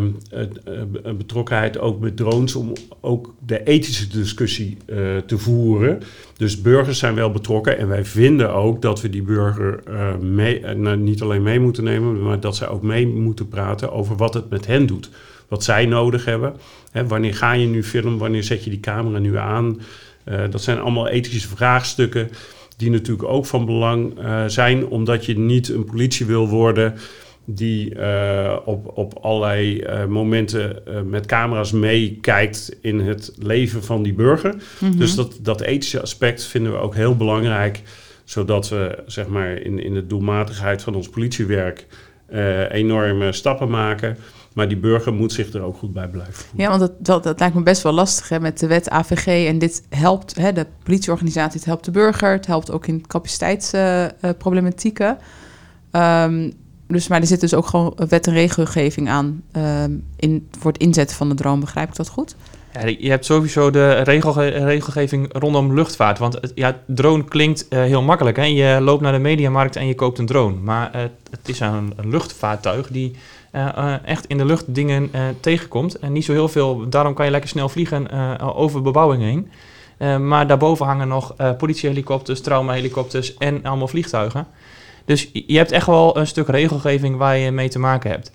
betrokkenheid 1.17 1.79
ook 1.79 2.01
met 2.01 2.17
drones 2.17 2.55
om 2.55 2.73
ook 3.01 3.35
de 3.47 3.65
ethische 3.65 4.09
discussie 4.09 4.77
uh, 4.87 4.97
te 5.27 5.39
voeren. 5.39 6.03
Dus 6.37 6.61
burgers 6.61 6.99
zijn 6.99 7.15
wel 7.15 7.31
betrokken 7.31 7.79
en 7.79 7.89
wij 7.89 8.05
vinden 8.05 8.55
ook 8.55 8.83
dat 8.83 9.01
we 9.01 9.11
die 9.11 9.23
burger 9.23 9.83
mee, 10.21 10.61
nou, 10.75 10.97
niet 10.97 11.23
alleen 11.23 11.43
mee 11.43 11.61
moeten 11.61 11.85
nemen, 11.85 12.23
maar 12.23 12.41
dat 12.41 12.57
zij 12.57 12.69
ook 12.69 12.83
mee 12.83 13.07
moeten 13.07 13.49
praten 13.49 13.93
over 13.93 14.17
wat 14.17 14.35
het 14.35 14.51
met 14.51 14.67
hen 14.67 14.87
doet. 14.87 15.11
Wat 15.49 15.65
zij 15.65 15.87
nodig 15.87 16.25
hebben. 16.25 16.55
Hè, 16.91 17.07
wanneer 17.07 17.35
ga 17.35 17.53
je 17.53 17.67
nu 17.67 17.85
filmen? 17.85 18.19
Wanneer 18.19 18.45
zet 18.45 18.65
je 18.65 18.71
die 18.71 18.81
camera 18.81 19.19
nu 19.19 19.37
aan? 19.37 19.81
Dat 20.51 20.63
zijn 20.63 20.81
allemaal 20.81 21.09
ethische 21.09 21.49
vraagstukken 21.49 22.31
die 22.77 22.91
natuurlijk 22.91 23.29
ook 23.29 23.47
van 23.47 23.67
belang 23.67 24.15
zijn, 24.47 24.87
omdat 24.87 25.25
je 25.25 25.39
niet 25.39 25.69
een 25.69 25.85
politie 25.85 26.27
wil 26.27 26.49
worden 26.49 26.95
die 27.45 27.95
uh, 27.95 28.57
op, 28.65 28.99
op 28.99 29.19
allerlei 29.21 29.83
uh, 29.83 30.05
momenten 30.05 30.83
met 31.07 31.27
camera's 31.27 31.73
meekijkt 31.73 32.77
in 32.81 33.01
het 33.01 33.33
leven 33.39 33.85
van 33.85 34.03
die 34.03 34.15
burger. 34.15 34.55
Mm 34.55 34.61
-hmm. 34.79 34.99
Dus 34.99 35.15
dat, 35.15 35.39
dat 35.41 35.61
ethische 35.61 36.01
aspect 36.01 36.45
vinden 36.45 36.73
we 36.73 36.79
ook 36.79 36.95
heel 36.95 37.17
belangrijk, 37.17 37.83
zodat 38.25 38.69
we 38.69 39.03
zeg 39.07 39.27
maar 39.27 39.53
in, 39.53 39.79
in 39.79 39.95
de 39.95 40.07
doelmatigheid 40.07 40.83
van 40.83 40.95
ons 40.95 41.09
politiewerk 41.09 41.87
enorme 42.71 43.33
stappen 43.33 43.71
maken. 43.71 44.17
Maar 44.55 44.69
die 44.69 44.77
burger 44.77 45.13
moet 45.13 45.33
zich 45.33 45.53
er 45.53 45.63
ook 45.63 45.77
goed 45.77 45.93
bij 45.93 46.09
blijven 46.09 46.45
Ja, 46.57 46.69
want 46.69 46.81
dat, 46.81 46.93
dat, 46.99 47.23
dat 47.23 47.39
lijkt 47.39 47.55
me 47.55 47.63
best 47.63 47.83
wel 47.83 47.93
lastig 47.93 48.29
hè, 48.29 48.41
met 48.41 48.59
de 48.59 48.67
wet 48.67 48.91
AVG. 48.91 49.47
En 49.47 49.59
dit 49.59 49.87
helpt, 49.89 50.35
hè, 50.35 50.53
de 50.53 50.67
politieorganisatie, 50.83 51.59
het 51.59 51.65
helpt 51.65 51.85
de 51.85 51.91
burger. 51.91 52.33
Het 52.33 52.47
helpt 52.47 52.71
ook 52.71 52.87
in 52.87 53.07
capaciteitsproblematieken. 53.07 55.19
Um, 55.93 56.53
dus, 56.87 57.09
maar 57.09 57.21
er 57.21 57.27
zit 57.27 57.41
dus 57.41 57.55
ook 57.55 57.67
gewoon 57.67 57.95
wet 58.09 58.27
en 58.27 58.33
regelgeving 58.33 59.09
aan 59.09 59.43
um, 59.57 60.05
in, 60.17 60.49
voor 60.59 60.73
het 60.73 60.81
inzetten 60.81 61.17
van 61.17 61.29
de 61.29 61.35
drone. 61.35 61.61
Begrijp 61.61 61.89
ik 61.89 61.97
dat 61.97 62.09
goed? 62.09 62.35
Ja, 62.75 62.87
je 62.99 63.11
hebt 63.11 63.25
sowieso 63.25 63.71
de 63.71 63.93
regelge 63.93 64.47
regelgeving 64.47 65.29
rondom 65.33 65.75
luchtvaart. 65.75 66.19
Want 66.19 66.35
het, 66.35 66.53
ja, 66.55 66.79
drone 66.87 67.25
klinkt 67.25 67.67
uh, 67.71 67.81
heel 67.83 68.03
makkelijk. 68.03 68.37
Hè? 68.37 68.45
Je 68.45 68.81
loopt 68.81 69.03
naar 69.03 69.13
de 69.13 69.19
mediamarkt 69.19 69.77
en 69.77 69.87
je 69.87 69.95
koopt 69.95 70.19
een 70.19 70.27
drone. 70.27 70.57
Maar 70.57 70.91
uh, 70.95 71.03
het 71.31 71.49
is 71.49 71.61
een, 71.61 71.93
een 71.97 72.11
luchtvaartuig 72.11 72.89
die 72.89 73.17
echt 74.05 74.27
in 74.27 74.39
de 74.39 74.45
lucht 74.45 74.75
dingen 74.75 75.11
tegenkomt. 75.41 75.99
En 75.99 76.13
niet 76.13 76.25
zo 76.25 76.33
heel 76.33 76.49
veel, 76.49 76.89
daarom 76.89 77.15
kan 77.15 77.25
je 77.25 77.31
lekker 77.31 77.51
snel 77.51 77.69
vliegen 77.69 78.11
over 78.41 78.83
bebouwing 78.83 79.23
heen. 79.23 79.51
maar 80.23 80.47
daarboven 80.47 80.87
hangen 80.87 81.09
nog 81.09 81.35
politiehelikopters, 81.57 82.41
traumahelikopters 82.41 83.37
en 83.37 83.63
allemaal 83.65 83.89
vliegtuigen. 83.89 84.47
Dus 85.05 85.31
je 85.33 85.57
hebt 85.57 85.73
echt 85.73 85.87
wel 85.87 86.19
een 86.19 86.27
stuk 86.27 86.49
regelgeving 86.49 87.17
waar 87.17 87.37
je 87.37 87.51
mee 87.51 87.69
te 87.69 87.79
maken 87.79 88.11
hebt. 88.11 88.33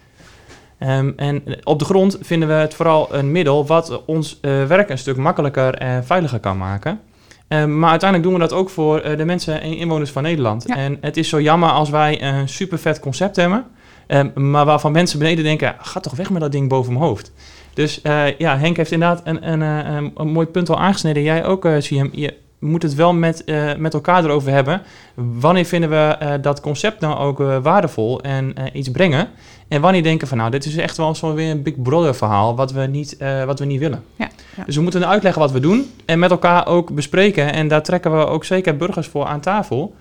Um, 0.79 1.13
en 1.15 1.43
op 1.63 1.79
de 1.79 1.85
grond 1.85 2.17
vinden 2.21 2.47
we 2.47 2.53
het 2.53 2.73
vooral 2.73 3.13
een 3.13 3.31
middel 3.31 3.65
wat 3.65 4.05
ons 4.05 4.39
werk 4.41 4.89
een 4.89 4.97
stuk 4.97 5.17
makkelijker 5.17 5.73
en 5.73 6.05
veiliger 6.05 6.39
kan 6.39 6.57
maken. 6.57 6.99
Um, 7.47 7.79
maar 7.79 7.89
uiteindelijk 7.89 8.29
doen 8.29 8.39
we 8.39 8.47
dat 8.47 8.57
ook 8.57 8.69
voor 8.69 9.17
de 9.17 9.25
mensen 9.25 9.61
en 9.61 9.77
inwoners 9.77 10.11
van 10.11 10.23
Nederland. 10.23 10.63
Ja. 10.67 10.75
En 10.75 10.97
het 11.01 11.17
is 11.17 11.29
zo 11.29 11.41
jammer 11.41 11.69
als 11.69 11.89
wij 11.89 12.21
een 12.21 12.49
super 12.49 12.79
vet 12.79 12.99
concept 12.99 13.35
hebben... 13.35 13.65
Um, 14.07 14.31
maar 14.49 14.65
waarvan 14.65 14.91
mensen 14.91 15.19
beneden 15.19 15.43
denken, 15.43 15.75
ga 15.79 15.99
toch 15.99 16.15
weg 16.15 16.29
met 16.29 16.41
dat 16.41 16.51
ding 16.51 16.69
boven 16.69 16.93
mijn 16.93 17.05
hoofd. 17.05 17.31
Dus 17.73 17.99
uh, 18.03 18.37
ja, 18.37 18.57
Henk 18.57 18.77
heeft 18.77 18.91
inderdaad 18.91 19.21
een, 19.23 19.51
een, 19.51 19.61
een, 19.61 20.11
een, 20.15 20.27
mooi 20.27 20.47
punt 20.47 20.69
al 20.69 20.79
aangesneden. 20.79 21.23
Jij 21.23 21.45
ook, 21.45 21.65
uh, 21.65 21.77
CM. 21.77 22.09
Je 22.11 22.33
moet 22.59 22.83
het 22.83 22.95
wel 22.95 23.13
met, 23.13 23.41
uh, 23.45 23.75
met 23.75 23.93
elkaar 23.93 24.23
erover 24.23 24.51
hebben. 24.51 24.81
Wanneer 25.13 25.65
vinden 25.65 25.89
we 25.89 26.37
dat 26.41 26.61
concept 26.61 26.99
nou 26.99 27.17
ook 27.17 27.37
waardevol 27.63 28.21
en 28.21 28.53
iets 28.73 28.91
brengen? 28.91 29.27
En 29.67 29.81
wanneer 29.81 30.03
denken 30.03 30.27
van, 30.27 30.37
nou, 30.37 30.51
dit 30.51 30.65
is 30.65 30.77
echt 30.77 30.97
wel 30.97 31.15
zo 31.15 31.33
weer 31.33 31.51
een 31.51 31.63
Big 31.63 31.81
Brother 31.81 32.15
verhaal... 32.15 32.55
wat 32.55 32.71
we 32.71 32.81
niet, 32.81 33.17
wat 33.45 33.59
we 33.59 33.65
niet 33.65 33.79
willen. 33.79 34.03
Ja, 34.15 34.29
ja. 34.57 34.63
Dus 34.63 34.75
we 34.75 34.81
moeten 34.81 35.07
uitleggen 35.07 35.41
wat 35.41 35.51
we 35.51 35.59
doen 35.59 35.91
en 36.05 36.19
met 36.19 36.31
elkaar 36.31 36.67
ook 36.67 36.93
bespreken. 36.93 37.53
En 37.53 37.67
daar 37.67 37.83
trekken 37.83 38.17
we 38.17 38.25
ook 38.25 38.45
zeker 38.45 38.77
burgers 38.77 39.07
voor 39.07 39.25
aan 39.25 39.39
tafel... 39.39 39.95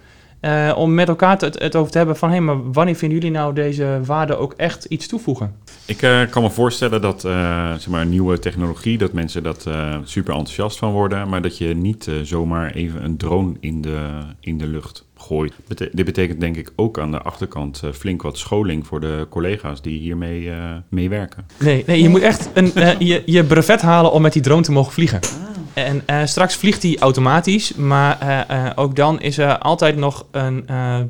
Om 0.76 0.94
met 0.94 1.08
elkaar 1.08 1.38
het, 1.40 1.58
het, 1.58 1.76
over 1.76 1.92
te 1.92 1.98
hebben 1.98 2.16
van... 2.16 2.28
hé, 2.28 2.34
hey, 2.34 2.44
maar 2.44 2.72
wanneer 2.72 2.96
vinden 2.96 3.18
jullie 3.18 3.36
nou 3.36 3.54
deze 3.54 4.00
waarde 4.04 4.36
ook 4.36 4.52
echt 4.56 4.84
iets 4.84 5.06
toevoegen? 5.06 5.54
Ik 5.86 6.02
uh, 6.02 6.20
kan 6.30 6.42
me 6.42 6.50
voorstellen 6.50 7.00
dat 7.00 7.24
uh, 7.24 7.70
zeg 7.70 7.86
maar, 7.86 8.06
nieuwe 8.06 8.38
technologie... 8.38 8.98
dat 8.98 9.12
mensen 9.12 9.42
dat 9.42 9.68
super 10.04 10.34
enthousiast 10.34 10.78
van 10.78 10.92
worden... 10.92 11.28
maar 11.28 11.42
dat 11.42 11.58
je 11.58 11.74
niet 11.74 12.10
zomaar 12.22 12.70
even 12.72 13.04
een 13.04 13.16
drone 13.16 13.54
in 13.60 13.80
de, 13.80 14.08
in 14.40 14.58
de 14.58 14.66
lucht 14.66 15.04
gooit. 15.16 15.52
Bete 15.68 15.90
dit 15.92 16.04
betekent 16.04 16.40
denk 16.40 16.56
ik 16.56 16.72
ook 16.76 16.98
aan 16.98 17.10
de 17.10 17.22
achterkant 17.22 17.82
flink 17.92 18.22
wat 18.22 18.38
scholing... 18.38 18.86
voor 18.86 19.00
de 19.00 19.26
collega's 19.30 19.82
die 19.82 19.98
hiermee 19.98 20.50
mee 20.88 21.08
werken. 21.08 21.46
Nee, 21.58 21.84
nee, 21.86 22.02
je 22.02 22.08
moet 22.08 22.22
echt 22.22 22.50
een, 22.54 22.72
je, 22.98 23.22
je 23.26 23.44
brevet 23.44 23.82
halen 23.82 24.12
om 24.12 24.22
met 24.22 24.32
die 24.32 24.42
drone 24.42 24.62
te 24.62 24.72
mogen 24.72 24.92
vliegen. 24.92 25.20
Ah. 25.20 25.56
En 25.76 26.02
eh, 26.06 26.24
straks 26.24 26.56
vliegt 26.56 26.82
hij 26.82 26.96
automatisch, 26.98 27.74
maar 27.74 28.20
eh, 28.20 28.66
eh, 28.66 28.72
ook 28.74 28.96
dan 28.96 29.20
is 29.20 29.38
er 29.38 29.58
altijd 29.58 29.96
nog 29.96 30.26
een 30.30 30.64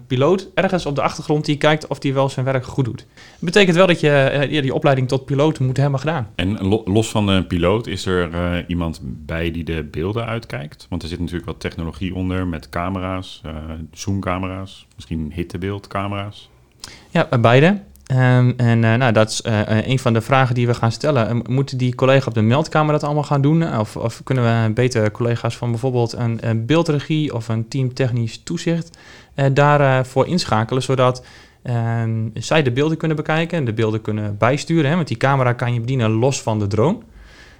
piloot 0.06 0.49
ergens 0.54 0.87
op 0.87 0.94
de 0.94 1.02
achtergrond 1.02 1.44
die 1.44 1.56
kijkt 1.56 1.87
of 1.87 2.02
hij 2.02 2.14
wel 2.14 2.28
zijn 2.28 2.46
werk 2.46 2.64
goed 2.64 2.85
doet. 2.85 3.06
Dat 3.14 3.40
betekent 3.40 3.76
wel 3.76 3.87
dat 3.87 4.00
je 4.00 4.49
die 4.50 4.75
opleiding 4.75 5.08
tot 5.08 5.25
piloot 5.25 5.58
moet 5.58 5.76
hebben 5.76 5.99
gedaan. 6.00 6.28
En 6.35 6.58
lo- 6.68 6.82
los 6.85 7.08
van 7.08 7.26
de 7.26 7.44
piloot 7.44 7.87
is 7.87 8.06
er 8.06 8.64
iemand 8.68 9.00
bij 9.02 9.50
die 9.50 9.64
de 9.64 9.85
beelden 9.90 10.26
uitkijkt. 10.26 10.87
Want 10.90 11.02
er 11.02 11.08
zit 11.08 11.18
natuurlijk 11.18 11.46
wat 11.46 11.61
technologie 11.61 12.14
onder 12.14 12.46
met 12.46 12.68
camera's, 12.68 13.42
zoomcamera's, 13.92 14.87
misschien 14.94 15.32
hittebeeldcamera's. 15.35 16.50
Ja, 17.11 17.28
beide. 17.40 17.80
Ehm, 18.06 18.52
en 18.56 18.84
eh, 18.84 18.94
nou, 18.94 19.12
dat 19.12 19.30
is 19.30 19.42
eh, 19.42 19.78
eh, 19.78 19.86
een 19.86 19.98
van 19.98 20.12
de 20.12 20.20
vragen 20.20 20.54
die 20.54 20.66
we 20.66 20.75
gaan 20.75 20.92
stellen. 20.92 21.28
Eh, 21.28 21.34
Moeten 21.48 21.78
die 21.78 21.94
collega 21.94 22.26
op 22.26 22.34
de 22.34 22.42
meldkamer 22.42 22.92
dat 22.92 23.04
allemaal 23.04 23.22
gaan 23.22 23.40
doen? 23.40 23.78
Of, 23.78 23.96
of 23.96 24.20
kunnen 24.25 24.64
we 24.64 24.72
beter 24.72 25.10
collega's 25.10 25.56
van 25.56 25.70
bijvoorbeeld 25.70 26.12
een, 26.12 26.48
een 26.48 26.66
beeldregie 26.66 27.34
of 27.34 27.48
een 27.48 27.68
team 27.68 27.94
technisch 27.94 28.42
toezicht 28.42 28.98
daarvoor 29.52 30.26
inschakelen, 30.26 30.82
zodat 30.82 31.25
ehm, 31.62 32.28
zij 32.34 32.62
de 32.62 32.70
beelden 32.72 32.96
kunnen 32.96 33.16
bekijken 33.16 33.58
en 33.58 33.64
de 33.64 33.72
beelden 33.72 34.00
kunnen 34.00 34.36
bijsturen? 34.38 34.90
Hè? 34.90 34.96
Want 34.96 35.08
die 35.08 35.16
camera 35.16 35.52
kan 35.52 35.75
je 35.75 35.80
bedienen 35.80 36.10
los 36.10 36.42
van 36.42 36.58
de 36.58 36.66
drone. 36.66 36.98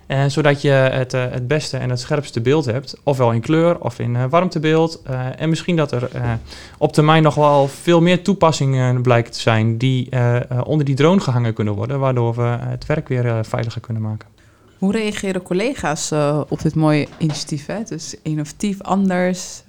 En 0.07 0.31
zodat 0.31 0.63
je 0.63 0.71
het, 0.71 1.15
eh, 1.15 1.25
het 1.31 1.49
beste 1.49 1.77
en 1.77 1.91
het 1.91 2.01
scherpste 2.01 2.41
beeld 2.41 2.65
hebt, 2.65 2.97
ofwel 3.03 3.33
in 3.33 3.41
kleur 3.41 3.81
of 3.81 3.99
in 3.99 4.17
eh, 4.17 4.25
warmtebeeld. 4.31 5.03
Eh, 5.05 5.21
en 5.41 5.49
misschien 5.49 5.77
dat 5.77 5.93
er 5.93 6.09
eh, 6.13 6.33
op 6.79 6.93
termijn 6.93 7.23
nog 7.23 7.35
wel 7.35 7.69
veel 7.69 8.01
meer 8.01 8.23
toepassingen 8.23 9.03
blijken 9.03 9.33
te 9.33 9.41
zijn 9.41 9.79
die 9.79 10.11
eh, 10.11 10.37
eh, 10.37 10.61
onder 10.65 10.85
die 10.87 10.95
drone 10.95 11.21
gehangen 11.21 11.55
kunnen 11.55 11.75
worden, 11.75 11.99
waardoor 11.99 12.35
we 12.35 12.57
het 12.61 12.87
werk 12.87 13.09
weer 13.09 13.27
eh, 13.27 13.39
veiliger 13.43 13.81
kunnen 13.81 14.03
maken. 14.03 14.29
Hoe 14.79 14.93
reageren 14.93 15.43
collega's 15.43 16.11
eh, 16.11 16.41
op 16.49 16.63
dit 16.63 16.75
mooie 16.75 17.07
initiatief? 17.19 17.67
Hè? 17.67 17.83
Dus 17.83 18.17
innovatief, 18.23 18.83
anders. 18.83 19.63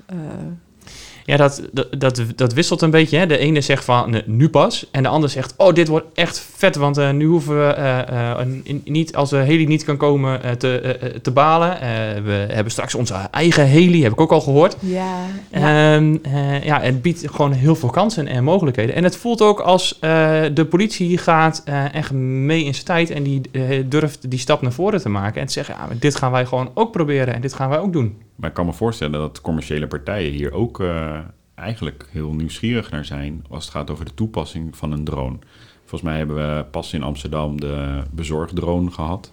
Ja, 1.27 1.37
dat, 1.37 1.61
dat, 1.71 1.87
dat, 1.99 2.23
dat 2.35 2.53
wisselt 2.53 2.81
een 2.81 2.89
beetje. 2.89 3.17
Hè. 3.17 3.25
De 3.25 3.37
ene 3.37 3.61
zegt 3.61 3.85
van 3.85 4.09
"Nee, 4.09 4.23
nu 4.25 4.49
pas. 4.49 4.87
En 4.91 5.03
de 5.03 5.09
ander 5.09 5.29
zegt, 5.29 5.53
oh, 5.57 5.73
dit 5.73 5.87
wordt 5.87 6.05
echt 6.13 6.47
vet. 6.55 6.75
Want 6.75 6.97
eh, 6.97 7.11
nu 7.11 7.25
hoeven 7.25 7.57
we 7.67 7.73
eh, 7.73 8.31
eh, 8.31 8.47
niet, 8.83 9.15
als 9.15 9.29
de 9.29 9.37
heli 9.37 9.65
niet 9.65 9.83
kan 9.83 9.97
komen, 9.97 10.57
te, 10.57 10.99
te 11.21 11.31
balen. 11.31 11.81
Eh, 11.81 11.87
we 12.23 12.31
hebben 12.31 12.71
straks 12.71 12.95
onze 12.95 13.13
eigen 13.13 13.67
heli, 13.67 14.03
heb 14.03 14.11
ik 14.11 14.21
ook 14.21 14.31
al 14.31 14.41
gehoord. 14.41 14.75
ja, 14.79 15.15
ja. 15.51 15.95
Ehm, 15.95 16.17
eh, 16.21 16.63
ja, 16.63 16.81
het 16.81 17.01
biedt 17.01 17.23
gewoon 17.31 17.51
heel 17.51 17.75
veel 17.75 17.89
kansen 17.89 18.27
en 18.27 18.43
mogelijkheden. 18.43 18.95
En 18.95 19.03
het 19.03 19.17
voelt 19.17 19.41
ook 19.41 19.59
als 19.59 19.99
eh, 19.99 20.41
de 20.53 20.65
politie 20.65 21.17
gaat 21.17 21.61
eh, 21.65 21.93
echt 21.93 22.11
mee 22.11 22.63
in 22.63 22.73
zijn 22.73 22.85
tijd 22.85 23.09
en 23.09 23.23
die 23.23 23.41
durft 23.87 24.29
die 24.29 24.39
stap 24.39 24.61
naar 24.61 24.71
voren 24.71 25.01
te 25.01 25.09
maken 25.09 25.41
en 25.41 25.47
te 25.47 25.53
zeggen, 25.53 25.75
ja, 25.79 25.95
dit 25.99 26.15
gaan 26.15 26.31
wij 26.31 26.45
gewoon 26.45 26.71
ook 26.73 26.91
proberen 26.91 27.33
en 27.33 27.41
dit 27.41 27.53
gaan 27.53 27.69
wij 27.69 27.79
ook 27.79 27.93
doen. 27.93 28.17
Maar 28.35 28.49
ik 28.49 28.55
kan 28.55 28.65
me 28.65 28.73
voorstellen 28.73 29.19
dat 29.19 29.41
commerciële 29.41 29.87
partijen 29.87 30.31
hier 30.31 30.53
ook 30.53 30.79
eh, 30.79 31.16
eigenlijk 31.57 32.07
heel 32.11 32.33
nieuwsgierig 32.33 32.91
naar 32.91 33.05
zijn 33.05 33.45
als 33.49 33.63
het 33.63 33.73
gaat 33.73 33.89
over 33.89 34.05
de 34.05 34.13
toepassing 34.13 34.77
van 34.77 34.91
een 34.91 35.03
drone. 35.03 35.37
Volgens 35.79 36.01
mij 36.01 36.17
hebben 36.17 36.35
we 36.35 36.63
pas 36.63 36.93
in 36.93 37.03
Amsterdam 37.03 37.59
de 37.59 38.03
bezorgdrone 38.11 38.91
gehad. 38.91 39.31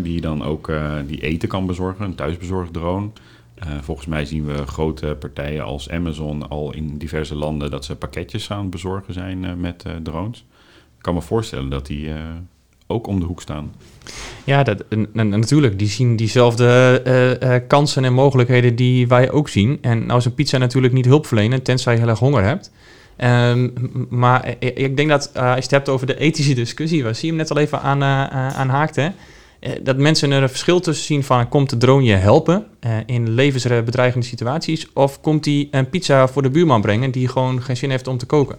Die 0.00 0.20
dan 0.20 0.44
ook 0.44 0.68
eh, 0.68 0.96
die 1.06 1.22
eten 1.22 1.48
kan 1.48 1.66
bezorgen, 1.66 2.04
een 2.04 2.14
thuisbezorgdrone. 2.14 3.08
Eh, 3.54 3.68
volgens 3.80 4.06
mij 4.06 4.24
zien 4.24 4.46
we 4.46 4.66
grote 4.66 5.16
partijen 5.20 5.64
als 5.64 5.90
Amazon 5.90 6.48
al 6.48 6.72
in 6.72 6.98
diverse 6.98 7.34
landen 7.34 7.70
dat 7.70 7.84
ze 7.84 7.96
pakketjes 7.96 8.50
aan 8.50 8.60
het 8.60 8.70
bezorgen 8.70 9.14
zijn 9.14 9.44
eh, 9.44 9.54
met 9.54 9.84
drones. 10.02 10.38
Ik 10.96 11.02
kan 11.02 11.14
me 11.14 11.22
voorstellen 11.22 11.68
dat 11.68 11.86
die 11.86 12.12
ook 12.86 13.06
om 13.06 13.20
de 13.20 13.26
hoek 13.26 13.40
staan. 13.40 13.72
Ja, 14.44 14.62
dat, 14.62 14.84
natuurlijk, 15.12 15.78
die 15.78 15.88
zien 15.88 16.16
diezelfde 16.16 17.00
eh, 17.04 17.54
eh, 17.54 17.62
kansen 17.68 18.04
en 18.04 18.12
mogelijkheden 18.12 18.76
die 18.76 19.08
wij 19.08 19.30
ook 19.30 19.48
zien. 19.48 19.78
En 19.80 20.06
nou 20.06 20.18
is 20.18 20.24
een 20.24 20.34
pizza 20.34 20.58
natuurlijk 20.58 20.92
niet 20.92 21.04
hulpverlenen, 21.04 21.62
tenzij 21.62 21.92
je 21.92 21.98
heel 21.98 22.08
erg 22.08 22.18
honger 22.18 22.44
hebt. 22.44 22.70
Ehm, 23.16 23.68
maar 24.08 24.44
eh, 24.44 24.84
ik 24.84 24.96
denk 24.96 25.08
dat 25.08 25.30
eh, 25.32 25.42
als 25.42 25.54
je 25.54 25.62
het 25.62 25.70
hebt 25.70 25.88
over 25.88 26.06
de 26.06 26.18
ethische 26.18 26.54
discussie, 26.54 27.02
waar 27.02 27.14
zie 27.14 27.24
je 27.24 27.28
hem 27.28 27.36
net 27.36 27.50
al 27.50 27.58
even 27.58 27.80
aan, 27.80 28.02
eh, 28.02 28.22
eh, 28.22 28.58
aan 28.58 28.90
eh, 29.60 29.72
dat 29.82 29.96
mensen 29.96 30.30
er 30.30 30.42
een 30.42 30.48
verschil 30.48 30.80
tussen 30.80 31.06
zien 31.06 31.24
van 31.24 31.48
komt 31.48 31.70
de 31.70 31.76
drone 31.76 32.04
je 32.04 32.14
helpen 32.14 32.66
eh, 32.80 32.96
in 33.06 33.30
levensbedreigende 33.30 34.26
situaties 34.26 34.92
of 34.92 35.20
komt 35.20 35.44
die 35.44 35.68
een 35.70 35.88
pizza 35.88 36.28
voor 36.28 36.42
de 36.42 36.50
buurman 36.50 36.80
brengen 36.80 37.10
die 37.10 37.28
gewoon 37.28 37.62
geen 37.62 37.76
zin 37.76 37.90
heeft 37.90 38.06
om 38.06 38.18
te 38.18 38.26
koken. 38.26 38.56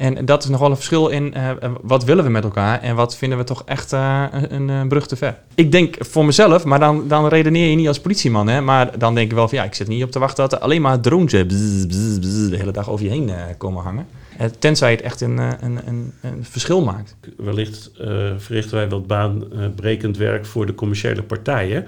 En 0.00 0.24
dat 0.24 0.42
is 0.42 0.48
nogal 0.48 0.70
een 0.70 0.76
verschil 0.76 1.08
in 1.08 1.34
eh, 1.34 1.50
wat 1.82 2.04
willen 2.04 2.24
we 2.24 2.30
met 2.30 2.44
elkaar 2.44 2.80
en 2.80 2.94
wat 2.94 3.16
vinden 3.16 3.38
we 3.38 3.44
toch 3.44 3.62
echt 3.64 3.92
eh, 3.92 4.24
een, 4.30 4.70
eh, 4.70 4.86
brug 4.86 5.06
te 5.06 5.16
ver. 5.16 5.38
Ik 5.54 5.72
denk 5.72 5.96
voor 5.98 6.24
mezelf, 6.24 6.64
maar 6.64 6.78
dan, 6.78 7.08
dan 7.08 7.26
redeneer 7.26 7.70
je 7.70 7.76
niet 7.76 7.88
als 7.88 8.00
politieman, 8.00 8.48
hè, 8.48 8.60
maar 8.60 8.98
dan 8.98 9.14
denk 9.14 9.30
ik 9.30 9.36
wel 9.36 9.48
van 9.48 9.58
ja, 9.58 9.64
ik 9.64 9.74
zit 9.74 9.88
niet 9.88 10.02
op 10.04 10.10
te 10.10 10.18
wachten 10.18 10.48
dat 10.48 10.52
er 10.52 10.58
alleen 10.58 10.82
maar 10.82 11.00
drones 11.00 11.30
de 11.30 12.56
hele 12.56 12.72
dag 12.72 12.90
over 12.90 13.04
je 13.04 13.10
heen 13.10 13.30
komen 13.58 13.82
hangen. 13.82 14.06
Eh, 14.40 14.46
tenzij 14.58 14.90
het 14.90 15.02
echt 15.02 15.20
een, 15.20 15.38
eh, 15.38 15.52
een, 15.60 15.78
een, 15.86 16.12
een 16.22 16.44
verschil 16.44 16.82
maakt. 16.82 17.16
Wellicht 17.36 17.90
eh, 17.98 18.30
verrichten 18.36 18.76
wij 18.76 18.88
wat 18.88 19.06
baanbrekend 19.06 20.16
werk 20.16 20.46
voor 20.46 20.66
de 20.66 20.74
commerciële 20.74 21.22
partijen. 21.22 21.86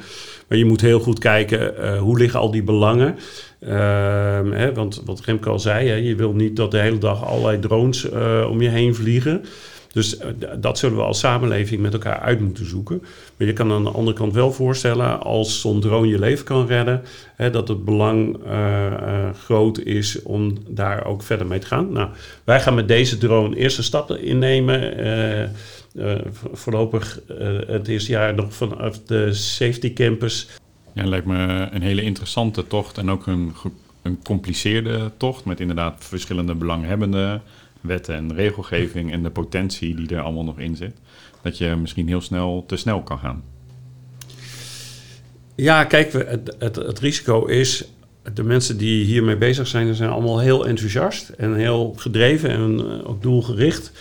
Maar 0.48 0.58
je 0.58 0.64
moet 0.64 0.80
heel 0.80 1.00
goed 1.00 1.18
kijken 1.18 1.96
hoe 1.98 2.18
liggen 2.18 2.40
al 2.40 2.50
die 2.50 2.62
belangen. 2.62 3.16
Ehm, 3.60 4.50
hè, 4.50 4.74
want 4.74 5.02
wat 5.04 5.20
Remco 5.20 5.50
al 5.50 5.58
zei, 5.58 5.88
hè, 5.88 5.94
je 5.94 6.14
wil 6.14 6.32
niet 6.32 6.56
dat 6.56 6.70
de 6.70 6.78
hele 6.78 6.98
dag 6.98 7.24
allerlei 7.24 7.58
drones 7.58 8.08
om 8.48 8.62
je 8.62 8.68
heen 8.68 8.94
vliegen. 8.94 9.44
Dus 9.92 10.18
eh, 10.18 10.28
dat 10.58 10.78
zullen 10.78 10.96
we 10.96 11.02
als 11.02 11.18
samenleving 11.18 11.80
met 11.80 11.92
elkaar 11.92 12.18
uit 12.18 12.40
moeten 12.40 12.68
zoeken. 12.68 13.02
Maar 13.36 13.46
je 13.46 13.52
kan 13.52 13.72
aan 13.72 13.84
de 13.84 13.90
andere 13.90 14.16
kant 14.16 14.32
wel 14.32 14.52
voorstellen, 14.52 15.20
als 15.20 15.60
zo'n 15.60 15.80
drone 15.80 16.06
je 16.06 16.18
leven 16.18 16.44
kan 16.44 16.66
redden, 16.66 17.02
hè, 17.36 17.50
dat 17.50 17.68
het 17.68 17.84
belang 17.84 18.44
eh, 18.44 18.86
eh, 18.86 19.34
groot 19.44 19.78
is 19.78 20.22
om 20.22 20.56
daar 20.68 21.04
ook 21.04 21.22
verder 21.22 21.46
mee 21.46 21.58
te 21.58 21.66
gaan. 21.66 21.92
Nou, 21.92 22.08
wij 22.44 22.60
gaan 22.60 22.74
met 22.74 22.88
deze 22.88 23.18
drone 23.18 23.56
eerste 23.56 23.82
stappen 23.82 24.22
innemen. 24.22 25.50
Vo- 26.32 26.50
voorlopig 26.52 27.20
het 27.66 27.88
eerste 27.88 28.10
jaar 28.10 28.34
nog 28.34 28.54
vanaf 28.54 28.98
de 29.06 29.32
safety 29.32 29.92
campus. 29.92 30.48
Ja, 30.92 31.06
lijkt 31.06 31.26
me 31.26 31.68
een 31.70 31.82
hele 31.82 32.02
interessante 32.02 32.66
tocht 32.66 32.98
en 32.98 33.10
ook 33.10 33.26
een, 33.26 33.52
een 34.02 34.18
compliceerde 34.22 35.10
tocht 35.16 35.44
met 35.44 35.60
inderdaad 35.60 35.94
verschillende 35.98 36.54
belanghebbenden, 36.54 37.42
wetten 37.82 38.14
en 38.14 38.34
regelgeving 38.34 39.12
en 39.12 39.22
de 39.22 39.30
potentie 39.30 39.94
die 39.94 40.16
er 40.16 40.22
allemaal 40.22 40.44
nog 40.44 40.58
in 40.58 40.76
zit. 40.76 40.94
Dat 41.42 41.58
je 41.58 41.76
misschien 41.76 42.08
heel 42.08 42.20
snel 42.20 42.64
te 42.66 42.76
snel 42.76 43.02
kan 43.02 43.18
gaan. 43.18 43.42
Ja, 45.54 45.84
kijk, 45.84 46.12
het, 46.12 46.56
het, 46.58 46.76
het 46.76 46.98
risico 46.98 47.44
is, 47.44 47.84
de 48.34 48.42
mensen 48.42 48.76
die 48.76 49.04
hiermee 49.04 49.36
bezig 49.36 49.66
zijn, 49.66 49.94
zijn 49.94 50.10
allemaal 50.10 50.40
heel 50.40 50.66
enthousiast 50.66 51.28
en 51.28 51.54
heel 51.54 51.94
gedreven 51.96 52.50
en 52.50 52.78
eh, 52.78 53.08
ook 53.08 53.22
doelgericht. 53.22 53.92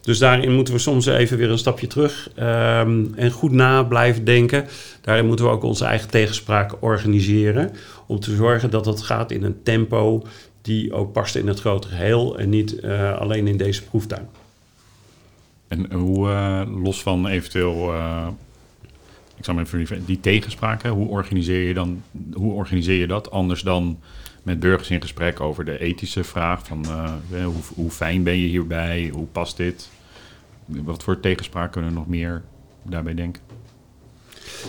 Dus 0.00 0.18
daarin 0.18 0.54
moeten 0.54 0.74
we 0.74 0.80
soms 0.80 1.06
even 1.06 1.38
weer 1.38 1.50
een 1.50 1.58
stapje 1.58 1.86
terug 1.86 2.30
ehm, 2.34 3.04
en 3.14 3.30
goed 3.30 3.52
na 3.52 3.82
blijven 3.82 4.24
denken. 4.24 4.66
Daarin 5.00 5.26
moeten 5.26 5.44
we 5.44 5.50
ook 5.50 5.62
onze 5.62 5.84
eigen 5.84 6.10
tegenspraak 6.10 6.76
organiseren. 6.80 7.70
Om 8.06 8.20
te 8.20 8.34
zorgen 8.34 8.70
dat 8.70 8.86
het 8.86 9.02
gaat 9.02 9.30
in 9.30 9.42
een 9.42 9.62
tempo 9.62 10.22
die 10.62 10.92
ook 10.92 11.12
past 11.12 11.36
in 11.36 11.46
het 11.46 11.60
grotere 11.60 11.94
geheel 11.94 12.38
en 12.38 12.48
niet 12.48 12.80
eh, 12.80 13.18
alleen 13.18 13.46
in 13.46 13.56
deze 13.56 13.84
proeftuin. 13.84 14.28
En 15.68 15.92
hoe, 15.92 16.28
eh, 16.28 16.62
los 16.82 17.02
van 17.02 17.26
eventueel, 17.26 17.92
eh, 17.92 18.28
ik 19.36 19.44
zou 19.44 19.56
me 19.56 19.62
even 19.62 20.04
die 20.04 20.20
tegenspraken, 20.20 20.90
hoe 20.90 21.08
organiseer 21.08 21.66
je 21.66 21.74
dan, 21.74 22.02
hoe 22.32 22.52
organiseer 22.52 22.98
je 22.98 23.06
dat 23.06 23.30
anders 23.30 23.62
dan 23.62 23.98
met 24.48 24.60
burgers 24.60 24.90
in 24.90 25.00
gesprek 25.00 25.40
over 25.40 25.64
de 25.64 25.78
ethische 25.78 26.24
vraag 26.24 26.66
van 26.66 26.84
eh, 26.84 27.12
eh, 27.32 27.44
hoe, 27.44 27.62
hoe 27.74 27.90
fijn 27.90 28.22
ben 28.22 28.36
je 28.36 28.46
hierbij, 28.46 29.10
hoe 29.12 29.26
past 29.26 29.56
dit? 29.56 29.88
Wat 30.64 31.02
voor 31.02 31.20
tegenspraak 31.20 31.72
kunnen 31.72 31.90
we 31.90 31.96
nog 31.96 32.06
meer 32.06 32.42
daarbij 32.82 33.14
denken? 33.14 33.42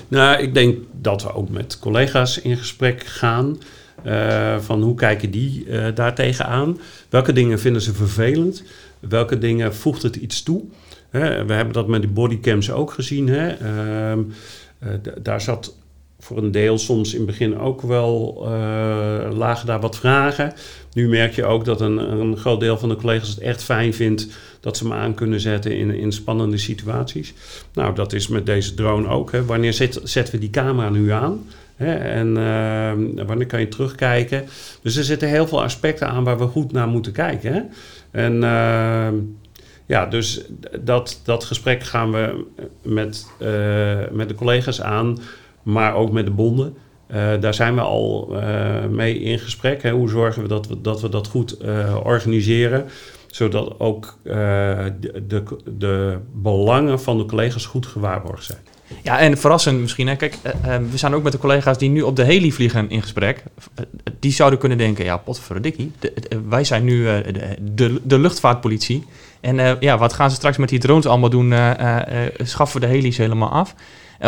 Nou, 0.07 0.41
ik 0.41 0.53
denk 0.53 0.77
dat 0.91 1.23
we 1.23 1.33
ook 1.33 1.49
met 1.49 1.79
collega's 1.79 2.39
in 2.39 2.57
gesprek 2.57 3.03
gaan. 3.05 3.57
Eh, 4.03 4.59
van 4.59 4.81
hoe 4.81 4.95
kijken 4.95 5.31
die 5.31 5.65
eh 5.65 5.95
daar 5.95 6.15
tegenaan? 6.15 6.79
Welke 7.09 7.33
dingen 7.33 7.59
vinden 7.59 7.81
ze 7.81 7.93
vervelend? 7.93 8.63
Welke 8.99 9.37
dingen 9.37 9.75
voegt 9.75 10.01
het 10.01 10.15
iets 10.15 10.43
toe? 10.43 10.61
We 11.11 11.53
hebben 11.53 11.73
dat 11.73 11.87
met 11.87 12.01
die 12.01 12.09
bodycams 12.09 12.71
ook 12.71 12.91
gezien. 12.91 13.27
Hè? 13.27 13.47
Ehm, 13.47 14.19
eh, 14.79 14.89
daar 15.21 15.41
zat 15.41 15.75
voor 16.19 16.37
een 16.37 16.51
deel 16.51 16.77
soms 16.77 17.11
in 17.11 17.17
het 17.17 17.27
begin 17.27 17.59
ook 17.59 17.81
wel, 17.81 18.47
lagen 19.33 19.65
daar 19.65 19.79
wat 19.79 19.97
vragen. 19.97 20.53
Nu 20.93 21.07
merk 21.09 21.33
je 21.33 21.45
ook 21.45 21.65
dat 21.65 21.81
een, 21.81 21.97
een 21.97 22.37
groot 22.37 22.59
deel 22.59 22.77
van 22.77 22.89
de 22.89 22.95
collega's 22.95 23.29
het 23.29 23.39
echt 23.39 23.63
fijn 23.63 23.93
vindt 23.93 24.27
dat 24.59 24.77
ze 24.77 24.83
hem 24.83 24.93
aan 24.93 25.13
kunnen 25.13 25.39
zetten 25.39 25.77
in, 25.77 25.89
in 25.95 26.11
spannende 26.11 26.57
situaties. 26.57 27.33
Nou, 27.73 27.95
dat 27.95 28.13
is 28.13 28.27
met 28.27 28.45
deze 28.45 28.73
drone 28.73 29.07
ook. 29.07 29.31
Hè. 29.31 29.45
Wanneer 29.45 29.73
zet, 29.73 29.99
zetten 30.03 30.33
we 30.33 30.39
die 30.39 30.49
camera 30.49 30.89
nu 30.89 31.11
aan? 31.11 31.45
En 31.87 32.37
eh, 32.37 33.25
wanneer 33.25 33.47
kan 33.47 33.59
je 33.59 33.67
terugkijken? 33.67 34.45
Dus 34.81 34.95
er 34.95 35.03
zitten 35.03 35.29
heel 35.29 35.47
veel 35.47 35.63
aspecten 35.63 36.07
aan 36.07 36.23
waar 36.23 36.37
we 36.37 36.45
goed 36.45 36.71
naar 36.71 36.87
moeten 36.87 37.11
kijken. 37.11 37.69
En 38.11 38.43
eh, 38.43 39.07
ja, 39.85 40.05
dus 40.05 40.45
dat, 40.81 41.21
dat 41.23 41.43
gesprek 41.43 41.83
gaan 41.83 42.11
we 42.11 42.45
met, 42.81 43.27
eh, 43.39 43.47
met 44.11 44.27
de 44.27 44.35
collega's 44.35 44.81
aan. 44.81 45.19
maar 45.63 45.95
ook 45.95 46.11
met 46.11 46.25
de 46.25 46.31
bonden. 46.31 46.73
daar 47.39 47.53
zijn 47.53 47.75
we 47.75 47.81
al 47.81 48.35
mee 48.89 49.19
in 49.19 49.39
gesprek. 49.39 49.83
Hè. 49.83 49.91
Hoe 49.91 50.09
zorgen 50.09 50.41
we 50.41 50.47
dat 50.47 50.67
we 50.67 50.81
dat, 50.81 51.01
we 51.01 51.09
dat 51.09 51.27
goed 51.27 51.57
organiseren? 52.03 52.85
Zodat 53.27 53.79
ook 53.79 54.17
de, 54.23 55.43
de 55.77 56.17
belangen 56.33 57.01
van 57.01 57.17
de 57.17 57.25
collega's 57.25 57.65
goed 57.65 57.85
gewaarborgd 57.85 58.43
zijn. 58.43 58.59
Ja, 59.03 59.19
en 59.19 59.37
verrassend 59.37 59.79
misschien. 59.79 60.07
Hè. 60.07 60.15
Kijk, 60.15 60.37
uh, 60.43 60.75
we 60.91 60.97
zijn 60.97 61.13
ook 61.13 61.23
met 61.23 61.31
de 61.31 61.37
collega's 61.37 61.77
die 61.77 61.89
nu 61.89 62.01
op 62.01 62.15
de 62.15 62.23
heli 62.23 62.51
vliegen 62.51 62.89
in 62.89 63.01
gesprek. 63.01 63.43
die 64.19 64.31
zouden 64.31 64.59
kunnen 64.59 64.77
denken, 64.77 65.05
ja, 65.05 65.17
potverdikkie. 65.17 65.91
De, 65.99 66.13
wij 66.49 66.63
zijn 66.63 66.83
nu 66.83 67.03
de, 67.61 68.01
de, 68.03 68.19
luchtvaartpolitie. 68.19 69.05
En 69.41 69.77
ja, 69.79 69.97
wat 69.97 70.13
gaan 70.13 70.29
ze 70.29 70.35
straks 70.35 70.57
met 70.57 70.69
die 70.69 70.79
drones 70.79 71.05
allemaal 71.05 71.29
doen? 71.29 71.53
schaffen 72.37 72.81
we 72.81 72.87
de 72.87 72.93
heli's 72.93 73.17
helemaal 73.17 73.49
af? 73.49 73.75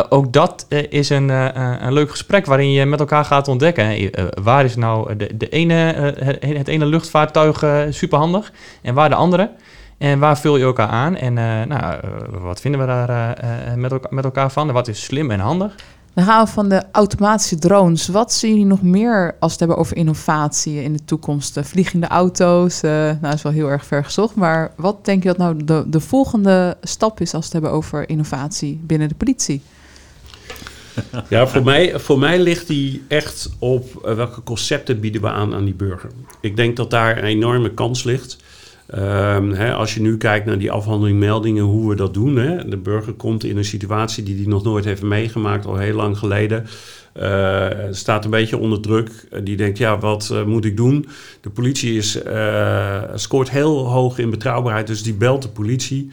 ook 0.09 0.33
dat 0.33 0.65
is 0.89 1.09
een, 1.09 1.29
een 1.85 1.93
leuk 1.93 2.09
gesprek 2.09 2.45
waarin 2.45 2.71
je 2.71 2.85
met 2.85 2.99
elkaar 2.99 3.25
gaat 3.25 3.47
ontdekken. 3.47 4.11
waar 4.43 4.65
is 4.65 4.75
nou 4.75 5.15
de, 5.15 5.49
ene, 5.49 5.73
het 6.39 6.67
ene 6.67 6.85
luchtvaartuig 6.85 7.63
superhandig 7.89 8.51
en 8.81 8.93
waar 8.93 9.09
de 9.09 9.15
andere? 9.15 9.49
En 10.01 10.19
waar 10.19 10.39
vul 10.39 10.57
je 10.57 10.63
elkaar 10.63 10.87
aan? 10.87 11.15
En 11.15 11.37
uh, 11.37 11.63
nou, 11.63 11.93
uh, 12.05 12.41
wat 12.41 12.61
vinden 12.61 12.79
we 12.79 12.85
daar 12.85 13.09
uh, 13.43 13.73
met, 13.73 13.91
elkaar, 13.91 14.13
met 14.13 14.23
elkaar 14.23 14.51
van? 14.51 14.67
En 14.67 14.73
wat 14.73 14.87
is 14.87 15.03
slim 15.03 15.31
en 15.31 15.39
handig? 15.39 15.75
Dan 16.13 16.25
gaan 16.25 16.45
we 16.45 16.51
van 16.51 16.69
de 16.69 16.83
automatische 16.91 17.55
drones. 17.55 18.07
Wat 18.07 18.33
zien 18.33 18.49
jullie 18.49 18.65
nog 18.65 18.81
meer 18.81 19.25
als 19.25 19.35
we 19.39 19.47
het 19.49 19.59
hebben 19.59 19.77
over 19.77 19.97
innovatie 19.97 20.83
in 20.83 20.93
de 20.93 21.05
toekomst? 21.05 21.59
vliegende 21.61 22.07
auto's, 22.07 22.81
nou 22.81 23.17
dat 23.21 23.33
is 23.33 23.41
wel 23.41 23.51
heel 23.51 23.67
erg 23.67 23.85
ver 23.85 24.03
gezocht. 24.03 24.35
Maar 24.35 24.71
wat 24.75 25.05
denk 25.05 25.23
je 25.23 25.29
dat 25.29 25.37
nou 25.37 25.63
de, 25.63 25.83
de 25.87 25.99
volgende 25.99 26.77
stap 26.81 27.19
is 27.19 27.33
als 27.33 27.49
we 27.49 27.51
het 27.53 27.53
hebben 27.53 27.71
over 27.71 28.09
innovatie 28.09 28.81
binnen 28.83 29.07
de 29.07 29.15
politie? 29.15 29.61
Ja, 31.29 31.47
voor 31.47 31.63
mij, 31.63 31.99
voor 31.99 32.19
mij 32.19 32.39
ligt 32.39 32.67
die 32.67 33.03
echt 33.07 33.49
op 33.59 34.13
welke 34.15 34.43
concepten 34.43 34.99
bieden 34.99 35.21
we 35.21 35.29
aan 35.29 35.53
aan 35.53 35.65
die 35.65 35.73
burger. 35.73 36.09
Ik 36.39 36.55
denk 36.55 36.75
dat 36.75 36.89
daar 36.89 37.17
een 37.17 37.23
enorme 37.23 37.73
kans 37.73 38.03
ligt. 38.03 38.37
Um, 38.95 39.51
hè, 39.51 39.73
als 39.73 39.93
je 39.93 40.01
nu 40.01 40.17
kijkt 40.17 40.45
naar 40.45 40.57
die 40.57 40.71
afhandeling 40.71 41.19
meldingen, 41.19 41.63
hoe 41.63 41.89
we 41.89 41.95
dat 41.95 42.13
doen. 42.13 42.35
Hè, 42.35 42.69
de 42.69 42.77
burger 42.77 43.13
komt 43.13 43.43
in 43.43 43.57
een 43.57 43.65
situatie 43.65 44.23
die 44.23 44.35
hij 44.35 44.45
nog 44.45 44.63
nooit 44.63 44.85
heeft 44.85 45.01
meegemaakt, 45.01 45.65
al 45.65 45.77
heel 45.77 45.95
lang 45.95 46.17
geleden. 46.17 46.65
Uh, 47.21 47.67
staat 47.91 48.25
een 48.25 48.31
beetje 48.31 48.57
onder 48.57 48.81
druk. 48.81 49.11
Die 49.43 49.57
denkt, 49.57 49.77
ja, 49.77 49.99
wat 49.99 50.29
uh, 50.31 50.43
moet 50.43 50.65
ik 50.65 50.77
doen? 50.77 51.07
De 51.41 51.49
politie 51.49 51.97
is, 51.97 52.23
uh, 52.25 53.01
scoort 53.15 53.49
heel 53.49 53.87
hoog 53.87 54.17
in 54.17 54.29
betrouwbaarheid, 54.29 54.87
dus 54.87 55.03
die 55.03 55.13
belt 55.13 55.41
de 55.41 55.49
politie. 55.49 56.11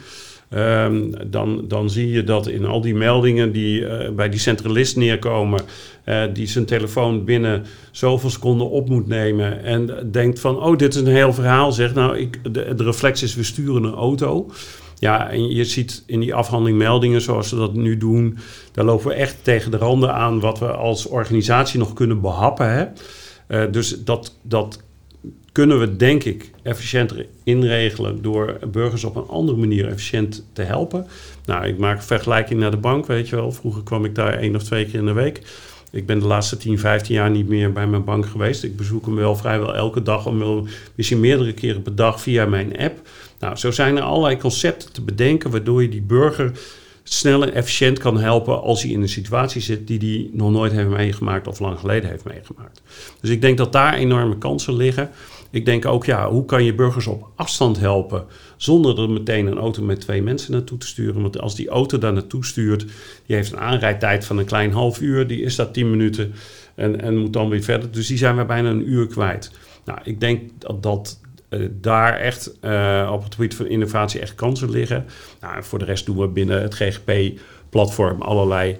Um, 0.55 1.11
dan, 1.27 1.67
dan 1.67 1.89
zie 1.89 2.09
je 2.09 2.23
dat 2.23 2.47
in 2.47 2.65
al 2.65 2.81
die 2.81 2.95
meldingen 2.95 3.51
die 3.51 3.81
uh, 3.81 4.09
bij 4.09 4.29
die 4.29 4.39
centralist 4.39 4.95
neerkomen, 4.95 5.61
uh, 6.05 6.23
die 6.33 6.47
zijn 6.47 6.65
telefoon 6.65 7.25
binnen 7.25 7.65
zoveel 7.91 8.29
seconden 8.29 8.69
op 8.69 8.89
moet 8.89 9.07
nemen 9.07 9.63
en 9.63 10.09
denkt 10.11 10.39
van, 10.39 10.59
oh, 10.59 10.77
dit 10.77 10.95
is 10.95 11.01
een 11.01 11.07
heel 11.07 11.33
verhaal, 11.33 11.71
zegt 11.71 11.95
nou, 11.95 12.17
ik, 12.17 12.53
de, 12.53 12.73
reflex 12.77 13.23
is, 13.23 13.35
we 13.35 13.43
sturen 13.43 13.83
een 13.83 13.93
auto. 13.93 14.51
Ja, 14.99 15.29
en 15.29 15.49
je 15.49 15.65
ziet 15.65 16.03
in 16.05 16.19
die 16.19 16.33
afhandeling 16.33 16.77
meldingen 16.77 17.21
zoals 17.21 17.51
we 17.51 17.57
dat 17.57 17.73
nu 17.73 17.97
doen, 17.97 18.37
daar 18.71 18.85
lopen 18.85 19.07
we 19.07 19.13
echt 19.13 19.43
tegen 19.43 19.71
de 19.71 19.77
randen 19.77 20.13
aan 20.13 20.39
wat 20.39 20.59
we 20.59 20.71
als 20.71 21.05
organisatie 21.05 21.79
nog 21.79 21.93
kunnen 21.93 22.21
behappen. 22.21 22.71
Hè? 22.73 22.85
Uh, 23.47 23.71
dus 23.71 24.03
dat, 24.03 24.37
dat 24.41 24.79
kunnen 25.51 25.79
we, 25.79 25.95
denk 25.95 26.23
ik, 26.23 26.51
efficiënter 26.63 27.25
inregelen 27.43 28.21
door 28.21 28.57
burgers 28.71 29.03
op 29.03 29.15
een 29.15 29.27
andere 29.27 29.57
manier 29.57 29.87
efficiënt 29.87 30.45
te 30.53 30.61
helpen. 30.61 31.07
Nou, 31.45 31.67
ik 31.67 31.77
maak 31.77 32.03
vergelijking 32.03 32.59
naar 32.59 32.71
de 32.71 32.77
bank, 32.77 33.05
weet 33.05 33.29
je 33.29 33.35
wel. 33.35 33.51
Vroeger 33.51 33.83
kwam 33.83 34.05
ik 34.05 34.15
daar 34.15 34.33
één 34.33 34.55
of 34.55 34.63
twee 34.63 34.85
keer 34.85 34.99
in 34.99 35.05
de 35.05 35.13
week. 35.13 35.41
Ik 35.91 36.05
ben 36.05 36.19
de 36.19 36.25
laatste 36.25 36.57
10, 36.57 36.79
15 36.79 37.15
jaar 37.15 37.29
niet 37.29 37.47
meer 37.47 37.73
bij 37.73 37.87
mijn 37.87 38.03
bank 38.03 38.25
geweest. 38.25 38.63
Ik 38.63 38.75
bezoek 38.75 39.05
hem 39.05 39.15
wel 39.15 39.35
vrijwel 39.35 39.75
elke 39.75 40.01
dag, 40.01 40.25
of 40.25 40.67
misschien 40.95 41.19
meerdere 41.19 41.53
keren 41.53 41.81
per 41.81 41.95
dag 41.95 42.21
via 42.21 42.45
mijn 42.45 42.77
app. 42.77 43.07
Nou, 43.39 43.55
zo 43.55 43.71
zijn 43.71 43.97
er 43.97 44.03
allerlei 44.03 44.37
concepten 44.37 44.91
te 44.91 45.01
bedenken 45.01 45.51
waardoor 45.51 45.81
je 45.81 45.89
die 45.89 46.01
burger 46.01 46.51
snel 47.03 47.43
en 47.43 47.53
efficiënt 47.53 47.99
kan 47.99 48.19
helpen 48.19 48.61
als 48.61 48.83
hij 48.83 48.91
in 48.91 49.01
een 49.01 49.09
situatie 49.09 49.61
zit 49.61 49.87
die 49.87 49.99
hij 49.99 50.29
nog 50.33 50.51
nooit 50.51 50.71
heeft 50.71 50.89
meegemaakt 50.89 51.47
of 51.47 51.59
lang 51.59 51.79
geleden 51.79 52.09
heeft 52.09 52.23
meegemaakt. 52.23 52.81
Dus 53.21 53.29
ik 53.29 53.41
denk 53.41 53.57
dat 53.57 53.71
daar 53.71 53.93
enorme 53.93 54.37
kansen 54.37 54.75
liggen. 54.75 55.09
Ik 55.51 55.65
denk 55.65 55.85
ook, 55.85 56.05
ja, 56.05 56.29
hoe 56.29 56.45
kan 56.45 56.63
je 56.63 56.75
burgers 56.75 57.07
op 57.07 57.29
afstand 57.35 57.79
helpen 57.79 58.25
zonder 58.57 58.99
er 58.99 59.09
meteen 59.09 59.47
een 59.47 59.57
auto 59.57 59.83
met 59.83 60.01
twee 60.01 60.21
mensen 60.21 60.51
naartoe 60.51 60.77
te 60.77 60.87
sturen? 60.87 61.21
Want 61.21 61.39
als 61.39 61.55
die 61.55 61.69
auto 61.69 61.97
daar 61.97 62.13
naartoe 62.13 62.45
stuurt, 62.45 62.85
die 63.25 63.35
heeft 63.35 63.51
een 63.51 63.59
aanrijdtijd 63.59 64.25
van 64.25 64.37
een 64.37 64.45
klein 64.45 64.71
half 64.71 65.01
uur, 65.01 65.27
die 65.27 65.41
is 65.41 65.55
dat 65.55 65.73
tien 65.73 65.89
minuten 65.89 66.33
en, 66.75 67.01
en 67.01 67.17
moet 67.17 67.33
dan 67.33 67.49
weer 67.49 67.63
verder. 67.63 67.91
Dus 67.91 68.07
die 68.07 68.17
zijn 68.17 68.37
we 68.37 68.45
bijna 68.45 68.69
een 68.69 68.89
uur 68.89 69.07
kwijt. 69.07 69.51
Nou, 69.85 69.99
ik 70.03 70.19
denk 70.19 70.49
dat, 70.57 70.83
dat 70.83 71.19
uh, 71.49 71.67
daar 71.71 72.17
echt 72.17 72.57
uh, 72.61 73.09
op 73.13 73.23
het 73.23 73.35
gebied 73.35 73.55
van 73.55 73.67
innovatie 73.67 74.19
echt 74.19 74.35
kansen 74.35 74.69
liggen. 74.69 75.05
Nou, 75.41 75.63
voor 75.63 75.79
de 75.79 75.85
rest 75.85 76.05
doen 76.05 76.17
we 76.17 76.27
binnen 76.27 76.61
het 76.61 76.73
GGP-platform 76.73 78.21
allerlei 78.21 78.77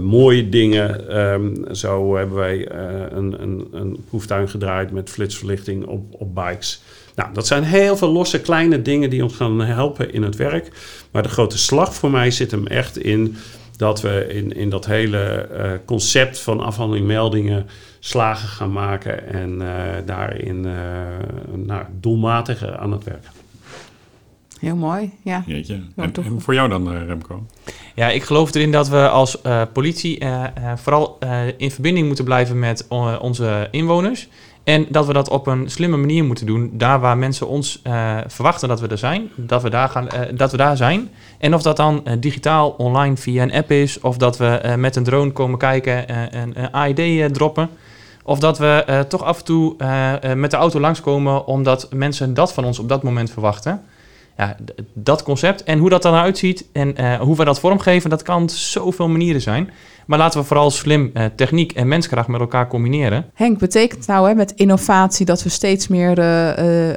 mooie 0.00 0.48
dingen. 0.48 1.18
Um, 1.18 1.74
zo 1.74 2.16
hebben 2.16 2.36
wij 2.36 2.70
een, 3.12 3.42
een, 3.42 3.68
een, 3.72 4.04
proeftuin 4.08 4.48
gedraaid 4.48 4.90
met 4.90 5.10
flitsverlichting 5.10 5.86
op, 5.86 6.14
op 6.20 6.34
bikes. 6.34 6.82
Nou, 7.14 7.32
dat 7.32 7.46
zijn 7.46 7.62
heel 7.62 7.96
veel 7.96 8.12
losse 8.12 8.40
kleine 8.40 8.82
dingen 8.82 9.10
die 9.10 9.22
ons 9.22 9.34
gaan 9.34 9.60
helpen 9.60 10.12
in 10.12 10.22
het 10.22 10.36
werk. 10.36 10.70
Maar 11.10 11.22
de 11.22 11.28
grote 11.28 11.58
slag 11.58 11.94
voor 11.94 12.10
mij 12.10 12.30
zit 12.30 12.50
hem 12.50 12.66
echt 12.66 12.98
in 12.98 13.36
dat 13.76 14.00
we 14.00 14.26
in, 14.28 14.52
in 14.52 14.70
dat 14.70 14.86
hele 14.86 15.48
concept 15.84 16.38
van 16.38 16.60
afhandeling 16.60 17.06
meldingen 17.06 17.66
slagen 17.98 18.48
gaan 18.48 18.72
maken 18.72 19.28
en 19.28 19.62
daarin 20.04 20.64
uh, 20.66 20.72
nou, 21.54 21.84
doelmatig 22.00 22.66
aan 22.66 22.92
het 22.92 23.04
werk. 23.04 23.37
Heel 24.58 24.76
mooi, 24.76 25.12
ja. 25.22 25.42
Jeetje. 25.46 25.80
En, 25.96 26.12
en, 26.12 26.40
voor 26.40 26.54
jou 26.54 26.68
dan, 26.68 26.92
uh, 26.92 27.06
Remco? 27.06 27.46
Ja, 27.94 28.08
ik 28.08 28.22
geloof 28.22 28.54
erin 28.54 28.72
dat 28.72 28.88
we 28.88 29.08
als 29.08 29.38
politie 29.72 30.22
vooral 30.76 31.18
in 31.56 31.70
verbinding 31.70 32.06
moeten 32.06 32.24
blijven 32.24 32.58
met 32.58 32.86
onze 33.20 33.68
inwoners. 33.70 34.28
En 34.64 34.86
dat 34.90 35.06
we 35.06 35.12
dat 35.12 35.28
op 35.28 35.46
een 35.46 35.70
slimme 35.70 35.96
manier 35.96 36.24
moeten 36.24 36.46
doen. 36.46 36.70
Daar 36.72 37.00
waar 37.00 37.18
mensen 37.18 37.48
ons 37.48 37.82
verwachten 38.26 38.68
dat 38.68 38.80
we 38.80 38.88
er 38.88 38.98
zijn. 38.98 39.30
Dat 39.34 39.62
we 39.62 39.70
daar, 39.70 39.88
gaan, 39.88 40.08
dat 40.34 40.50
we 40.50 40.56
daar 40.56 40.76
zijn. 40.76 41.10
En 41.38 41.54
of 41.54 41.62
dat 41.62 41.76
dan 41.76 42.02
digitaal 42.18 42.70
online 42.70 43.16
via 43.16 43.42
een 43.42 43.52
app 43.52 43.70
is. 43.70 44.00
Of 44.00 44.16
dat 44.16 44.38
we 44.38 44.74
met 44.76 44.96
een 44.96 45.04
drone 45.04 45.30
komen 45.30 45.58
kijken 45.58 46.08
en 46.08 46.52
een 46.54 46.70
AID 46.70 47.34
droppen. 47.34 47.70
Of 48.28 48.38
dat 48.38 48.58
we 48.58 48.84
uh, 48.88 49.00
toch 49.00 49.22
af 49.22 49.38
en 49.38 49.44
toe 49.44 49.74
uh, 49.78 50.34
met 50.34 50.50
de 50.50 50.56
auto 50.56 50.80
langskomen 50.80 51.46
omdat 51.46 51.88
mensen 51.92 52.34
dat 52.34 52.52
van 52.52 52.64
ons 52.64 52.78
op 52.78 52.88
dat 52.88 53.02
moment 53.02 53.30
verwachten. 53.30 53.82
Ja, 54.38 54.56
dat 54.92 55.22
concept 55.22 55.62
en 55.62 55.78
hoe 55.78 55.88
dat 55.88 56.04
er 56.04 56.10
nou 56.10 56.22
uitziet 56.22 56.64
en 56.72 57.00
uh, 57.00 57.20
hoe 57.20 57.36
we 57.36 57.44
dat 57.44 57.60
vormgeven, 57.60 58.10
dat 58.10 58.22
kan 58.22 58.50
zoveel 58.50 59.08
manieren 59.08 59.40
zijn. 59.40 59.70
Maar 60.06 60.18
laten 60.18 60.40
we 60.40 60.46
vooral 60.46 60.70
slim 60.70 61.12
techniek 61.36 61.72
en 61.72 61.88
menskracht 61.88 62.28
met 62.28 62.40
elkaar 62.40 62.68
combineren. 62.68 63.30
Henk, 63.34 63.58
betekent 63.58 64.06
nou 64.06 64.28
hè, 64.28 64.34
met 64.34 64.52
innovatie 64.56 65.26
dat 65.26 65.42
we 65.42 65.48
steeds 65.48 65.88
meer 65.88 66.18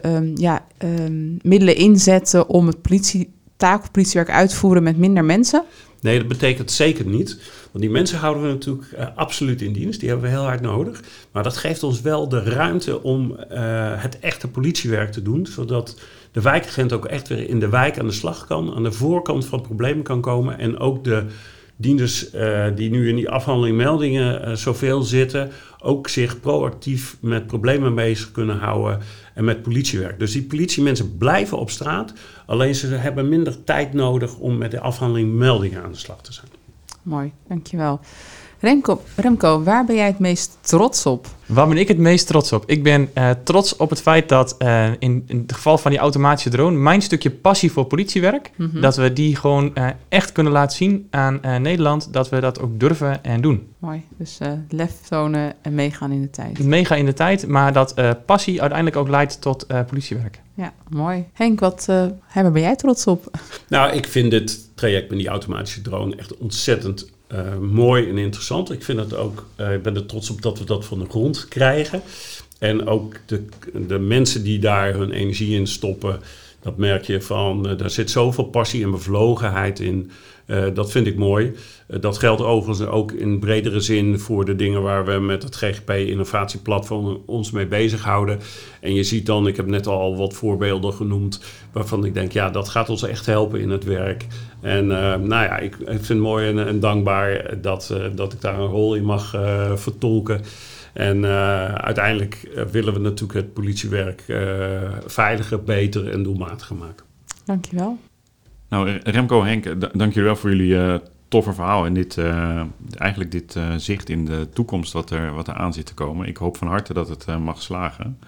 um, 0.05 0.31
ja, 0.35 0.65
um, 0.83 1.37
middelen 1.41 1.75
inzetten 1.75 2.49
om 2.49 2.67
het 2.67 2.81
politie, 2.81 3.33
taak 3.57 3.81
of 3.81 3.91
politiewerk 3.91 4.29
uit 4.29 4.49
te 4.49 4.55
voeren 4.55 4.83
met 4.83 4.97
minder 4.97 5.25
mensen? 5.25 5.63
Nee, 6.01 6.17
dat 6.17 6.27
betekent 6.27 6.71
zeker 6.71 7.05
niet. 7.05 7.39
Want 7.71 7.83
die 7.83 7.93
mensen 7.93 8.17
houden 8.17 8.43
we 8.43 8.49
natuurlijk 8.49 8.87
uh, 8.97 9.05
absoluut 9.15 9.61
in 9.61 9.73
dienst. 9.73 9.99
Die 9.99 10.09
hebben 10.09 10.29
we 10.29 10.35
heel 10.35 10.45
hard 10.45 10.61
nodig. 10.61 11.01
Maar 11.31 11.43
dat 11.43 11.57
geeft 11.57 11.83
ons 11.83 12.01
wel 12.01 12.29
de 12.29 12.43
ruimte 12.43 13.03
om 13.03 13.31
uh, 13.31 13.37
het 14.01 14.19
echte 14.19 14.47
politiewerk 14.47 15.11
te 15.11 15.21
doen. 15.21 15.45
Zodat 15.45 15.99
de 16.31 16.41
wijkagent 16.41 16.93
ook 16.93 17.05
echt 17.05 17.27
weer 17.27 17.49
in 17.49 17.59
de 17.59 17.69
wijk 17.69 17.99
aan 17.99 18.07
de 18.07 18.13
slag 18.13 18.47
kan. 18.47 18.75
Aan 18.75 18.83
de 18.83 18.91
voorkant 18.91 19.45
van 19.45 19.61
problemen 19.61 20.03
kan 20.03 20.21
komen. 20.21 20.57
En 20.57 20.77
ook 20.79 21.03
de 21.03 21.25
dienders 21.75 22.33
uh, 22.33 22.65
die 22.75 22.89
nu 22.89 23.09
in 23.09 23.15
die 23.15 23.29
afhandeling 23.29 23.77
meldingen 23.77 24.57
zoveel 24.57 25.01
zitten. 25.01 25.51
Ook 25.79 26.07
zich 26.07 26.39
proactief 26.39 27.17
met 27.21 27.47
problemen 27.47 27.95
bezig 27.95 28.31
kunnen 28.31 28.57
houden 28.57 28.99
en 29.33 29.43
met 29.43 29.61
politiewerk. 29.61 30.19
Dus 30.19 30.31
die 30.31 30.43
politiemensen 30.43 31.17
blijven 31.17 31.57
op 31.57 31.69
straat, 31.69 32.13
alleen 32.45 32.75
ze 32.75 32.87
hebben 32.87 33.29
minder 33.29 33.63
tijd 33.63 33.93
nodig 33.93 34.37
om 34.37 34.57
met 34.57 34.71
de 34.71 34.79
afhandeling 34.79 35.33
meldingen 35.33 35.83
aan 35.83 35.91
de 35.91 35.97
slag 35.97 36.21
te 36.21 36.33
zijn. 36.33 36.47
Mooi, 37.01 37.31
dankjewel. 37.47 37.99
Remco, 38.61 39.01
Remco, 39.15 39.63
waar 39.63 39.85
ben 39.85 39.95
jij 39.95 40.05
het 40.05 40.19
meest 40.19 40.57
trots 40.61 41.05
op? 41.05 41.27
Waar 41.45 41.67
ben 41.67 41.77
ik 41.77 41.87
het 41.87 41.97
meest 41.97 42.27
trots 42.27 42.51
op? 42.51 42.63
Ik 42.65 42.83
ben 42.83 43.09
uh, 43.17 43.29
trots 43.43 43.75
op 43.75 43.89
het 43.89 44.01
feit 44.01 44.29
dat 44.29 44.55
uh, 44.59 44.87
in, 44.99 45.23
in 45.27 45.37
het 45.37 45.53
geval 45.53 45.77
van 45.77 45.91
die 45.91 45.99
automatische 45.99 46.49
drone... 46.49 46.77
mijn 46.77 47.01
stukje 47.01 47.31
passie 47.31 47.71
voor 47.71 47.85
politiewerk... 47.85 48.51
Mm 48.55 48.69
-hmm. 48.71 48.81
dat 48.81 48.95
we 48.95 49.13
die 49.13 49.35
gewoon 49.35 49.71
uh, 49.73 49.87
echt 50.09 50.31
kunnen 50.31 50.51
laten 50.51 50.77
zien 50.77 51.07
aan 51.09 51.39
Nederland... 51.41 52.13
dat 52.13 52.29
we 52.29 52.39
dat 52.39 52.59
ook 52.59 52.79
durven 52.79 53.23
en 53.23 53.41
doen. 53.41 53.67
Mooi, 53.77 54.03
dus 54.17 54.37
lef 54.69 54.93
tonen 55.09 55.53
en 55.61 55.75
meegaan 55.75 56.11
in 56.11 56.21
de 56.21 56.29
tijd. 56.29 56.63
Meegaan 56.63 56.97
in 56.97 57.05
de 57.05 57.13
tijd, 57.13 57.47
maar 57.47 57.73
dat 57.73 57.95
passie 58.25 58.59
uiteindelijk 58.59 58.97
ook 58.99 59.09
leidt 59.09 59.41
tot 59.41 59.67
politiewerk. 59.87 60.41
Ja, 60.53 60.73
mooi. 60.89 61.25
Henk, 61.33 61.59
wat 61.59 61.85
ben 62.33 62.61
jij 62.61 62.75
trots 62.75 63.07
op? 63.07 63.37
Nou, 63.67 63.91
ik 63.91 64.07
vind 64.07 64.31
dit 64.31 64.69
traject 64.75 65.09
met 65.09 65.17
die 65.17 65.27
automatische 65.27 65.81
drone 65.81 66.15
echt 66.15 66.37
ontzettend 66.37 67.09
mooi 67.59 68.09
en 68.09 68.17
interessant. 68.17 68.71
Ik 68.71 68.83
vind 68.83 68.99
het 68.99 69.15
ook, 69.15 69.45
ik 69.57 69.83
ben 69.83 69.95
er 69.95 70.05
trots 70.05 70.29
op 70.29 70.41
dat 70.41 70.59
we 70.59 70.65
dat 70.65 70.85
van 70.85 70.99
de 70.99 71.09
grond 71.09 71.47
krijgen. 71.47 72.01
En 72.59 72.87
ook 72.87 73.15
de, 73.25 73.45
de 73.87 73.99
mensen 73.99 74.43
die 74.43 74.59
daar 74.59 74.93
hun 74.93 75.11
energie 75.11 75.55
in 75.55 75.67
stoppen, 75.67 76.19
dat 76.61 76.77
merk 76.77 77.05
je 77.05 77.21
van, 77.21 77.69
uh, 77.69 77.77
daar 77.77 77.89
zit 77.89 78.11
zoveel 78.11 78.43
passie 78.43 78.83
en 78.83 78.91
bevlogenheid 78.91 79.79
in. 79.79 80.11
Uh, 80.51 80.65
dat 80.73 80.91
vind 80.91 81.07
ik 81.07 81.17
mooi. 81.17 81.53
Uh, 81.87 81.99
dat 82.01 82.17
geldt 82.17 82.41
overigens 82.41 82.89
ook 82.89 83.11
in 83.11 83.39
bredere 83.39 83.79
zin 83.79 84.19
voor 84.19 84.45
de 84.45 84.55
dingen 84.55 84.81
waar 84.81 85.05
we 85.05 85.19
met 85.19 85.43
het 85.43 85.55
GGP 85.55 85.89
Innovatieplatform 85.89 87.21
ons 87.25 87.51
mee 87.51 87.65
bezighouden. 87.65 88.39
En 88.79 88.93
je 88.93 89.03
ziet 89.03 89.25
dan, 89.25 89.47
ik 89.47 89.55
heb 89.55 89.65
net 89.65 89.87
al 89.87 90.17
wat 90.17 90.33
voorbeelden 90.33 90.93
genoemd, 90.93 91.43
waarvan 91.71 92.05
ik 92.05 92.13
denk, 92.13 92.31
ja, 92.31 92.49
dat 92.49 92.69
gaat 92.69 92.89
ons 92.89 93.03
echt 93.03 93.25
helpen 93.25 93.59
in 93.59 93.69
het 93.69 93.83
werk. 93.83 94.25
En 94.61 94.87
nou 94.87 95.27
ja, 95.27 95.57
ik, 95.57 95.75
vind 95.85 96.07
het 96.07 96.17
mooi 96.17 96.57
en, 96.57 96.79
dankbaar 96.79 97.57
dat, 97.61 97.95
dat 98.15 98.33
ik 98.33 98.41
daar 98.41 98.59
een 98.59 98.67
rol 98.67 98.95
in 98.95 99.03
mag 99.03 99.29
vertolken. 99.75 100.41
En 100.93 101.25
uiteindelijk 101.81 102.65
willen 102.71 102.93
we 102.93 102.99
natuurlijk 102.99 103.39
het 103.39 103.53
politiewerk 103.53 104.23
veiliger, 105.05 105.63
beter 105.63 106.09
en 106.11 106.23
doelmatiger 106.23 106.75
maken. 106.75 107.05
Dankjewel. 107.45 107.97
Nou, 108.71 108.99
Remco, 109.03 109.43
Henk, 109.43 109.63
dank 109.97 110.13
jullie 110.13 110.23
wel 110.23 110.35
voor 110.35 110.55
jullie 110.55 111.01
toffe 111.27 111.53
verhaal 111.53 111.85
en 111.85 111.93
dit, 111.93 112.17
eigenlijk 112.97 113.31
dit 113.31 113.59
zicht 113.77 114.09
in 114.09 114.25
de 114.25 114.47
toekomst 114.53 114.93
wat 114.93 115.09
er, 115.09 115.33
wat 115.33 115.47
er 115.47 115.53
aan 115.53 115.73
zit 115.73 115.85
te 115.85 115.93
komen. 115.93 116.27
Ik 116.27 116.37
hoop 116.37 116.57
van 116.57 116.67
harte 116.67 116.93
dat 116.93 117.09
het 117.09 117.39
mag 117.39 117.61
slagen. 117.61 118.19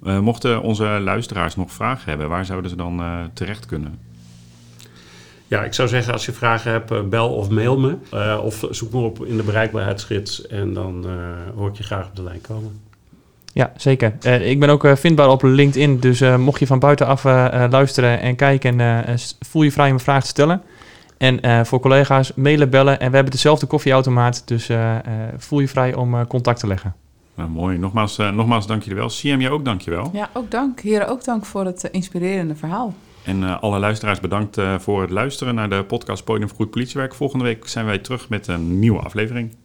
mochten 0.00 0.62
onze 0.62 0.84
luisteraars 0.84 1.56
nog 1.56 1.72
vragen 1.72 2.08
hebben, 2.08 2.28
waar 2.28 2.44
zouden 2.44 2.70
ze 2.70 2.76
dan 2.76 3.02
terecht 3.34 3.66
kunnen? 3.66 3.98
Ja, 5.48 5.64
ik 5.64 5.74
zou 5.74 5.88
zeggen, 5.88 6.12
als 6.12 6.26
je 6.26 6.32
vragen 6.32 6.70
hebt, 6.70 6.90
uh, 6.90 7.02
bel 7.02 7.34
of 7.34 7.50
mail 7.50 7.78
me. 7.78 7.96
Uh, 8.14 8.40
of 8.42 8.66
zoek 8.70 8.92
me 8.92 9.00
op 9.00 9.24
in 9.24 9.36
de 9.36 9.42
bereikbaarheidsgids 9.42 10.46
en 10.46 10.74
dan 10.74 11.06
uh, 11.06 11.12
hoor 11.56 11.68
ik 11.68 11.76
je 11.76 11.82
graag 11.82 12.06
op 12.06 12.16
de 12.16 12.22
lijn 12.22 12.40
komen. 12.40 12.80
Ja, 13.52 13.72
zeker. 13.76 14.12
ik 14.42 14.60
ben 14.60 14.68
ook 14.68 14.88
vindbaar 14.94 15.28
op 15.28 15.42
LinkedIn, 15.42 16.00
dus 16.00 16.20
mocht 16.36 16.60
je 16.60 16.66
van 16.66 16.78
buitenaf 16.78 17.24
luisteren 17.70 18.20
en 18.20 18.36
kijken, 18.36 19.04
voel 19.40 19.62
je 19.62 19.72
vrij 19.72 19.88
om 19.88 19.92
een 19.92 20.00
vraag 20.00 20.22
te 20.22 20.28
stellen. 20.28 20.62
En 21.18 21.66
voor 21.66 21.80
collega's, 21.80 22.32
mailen, 22.34 22.70
bellen. 22.70 23.00
En 23.00 23.08
we 23.08 23.14
hebben 23.14 23.32
dezelfde 23.32 23.66
koffieautomaat, 23.66 24.42
dus 24.46 24.70
voel 25.36 25.60
je 25.60 25.68
vrij 25.68 25.94
om 25.94 26.26
contact 26.26 26.60
te 26.60 26.66
leggen. 26.66 26.94
Nou, 27.34 27.50
mooi. 27.50 27.78
Nogmaals, 27.78 28.16
nogmaals 28.16 28.66
dank 28.66 28.82
je 28.82 28.94
wel. 28.94 29.08
CM, 29.08 29.40
jij 29.40 29.50
ook 29.50 29.64
dank 29.64 29.80
je 29.80 29.90
wel. 29.90 30.10
Ja, 30.12 30.30
ook 30.32 30.50
dank. 30.50 30.80
Heren, 30.80 31.08
ook 31.08 31.24
dank 31.24 31.44
voor 31.44 31.64
het 31.64 31.88
inspirerende 31.92 32.54
verhaal. 32.56 32.94
En 33.28 33.42
uh, 33.42 33.62
alle 33.62 33.78
luisteraars 33.78 34.20
bedankt 34.20 34.58
uh, 34.58 34.78
voor 34.78 35.00
het 35.00 35.10
luisteren 35.10 35.54
naar 35.54 35.68
de 35.68 35.84
podcast 35.84 36.24
Podium 36.24 36.48
voor 36.48 36.56
Goed 36.56 36.70
Politiewerk. 36.70 37.14
Volgende 37.14 37.44
week 37.44 37.68
zijn 37.68 37.86
wij 37.86 37.98
terug 37.98 38.28
met 38.28 38.46
een 38.46 38.78
nieuwe 38.78 39.00
aflevering. 39.00 39.56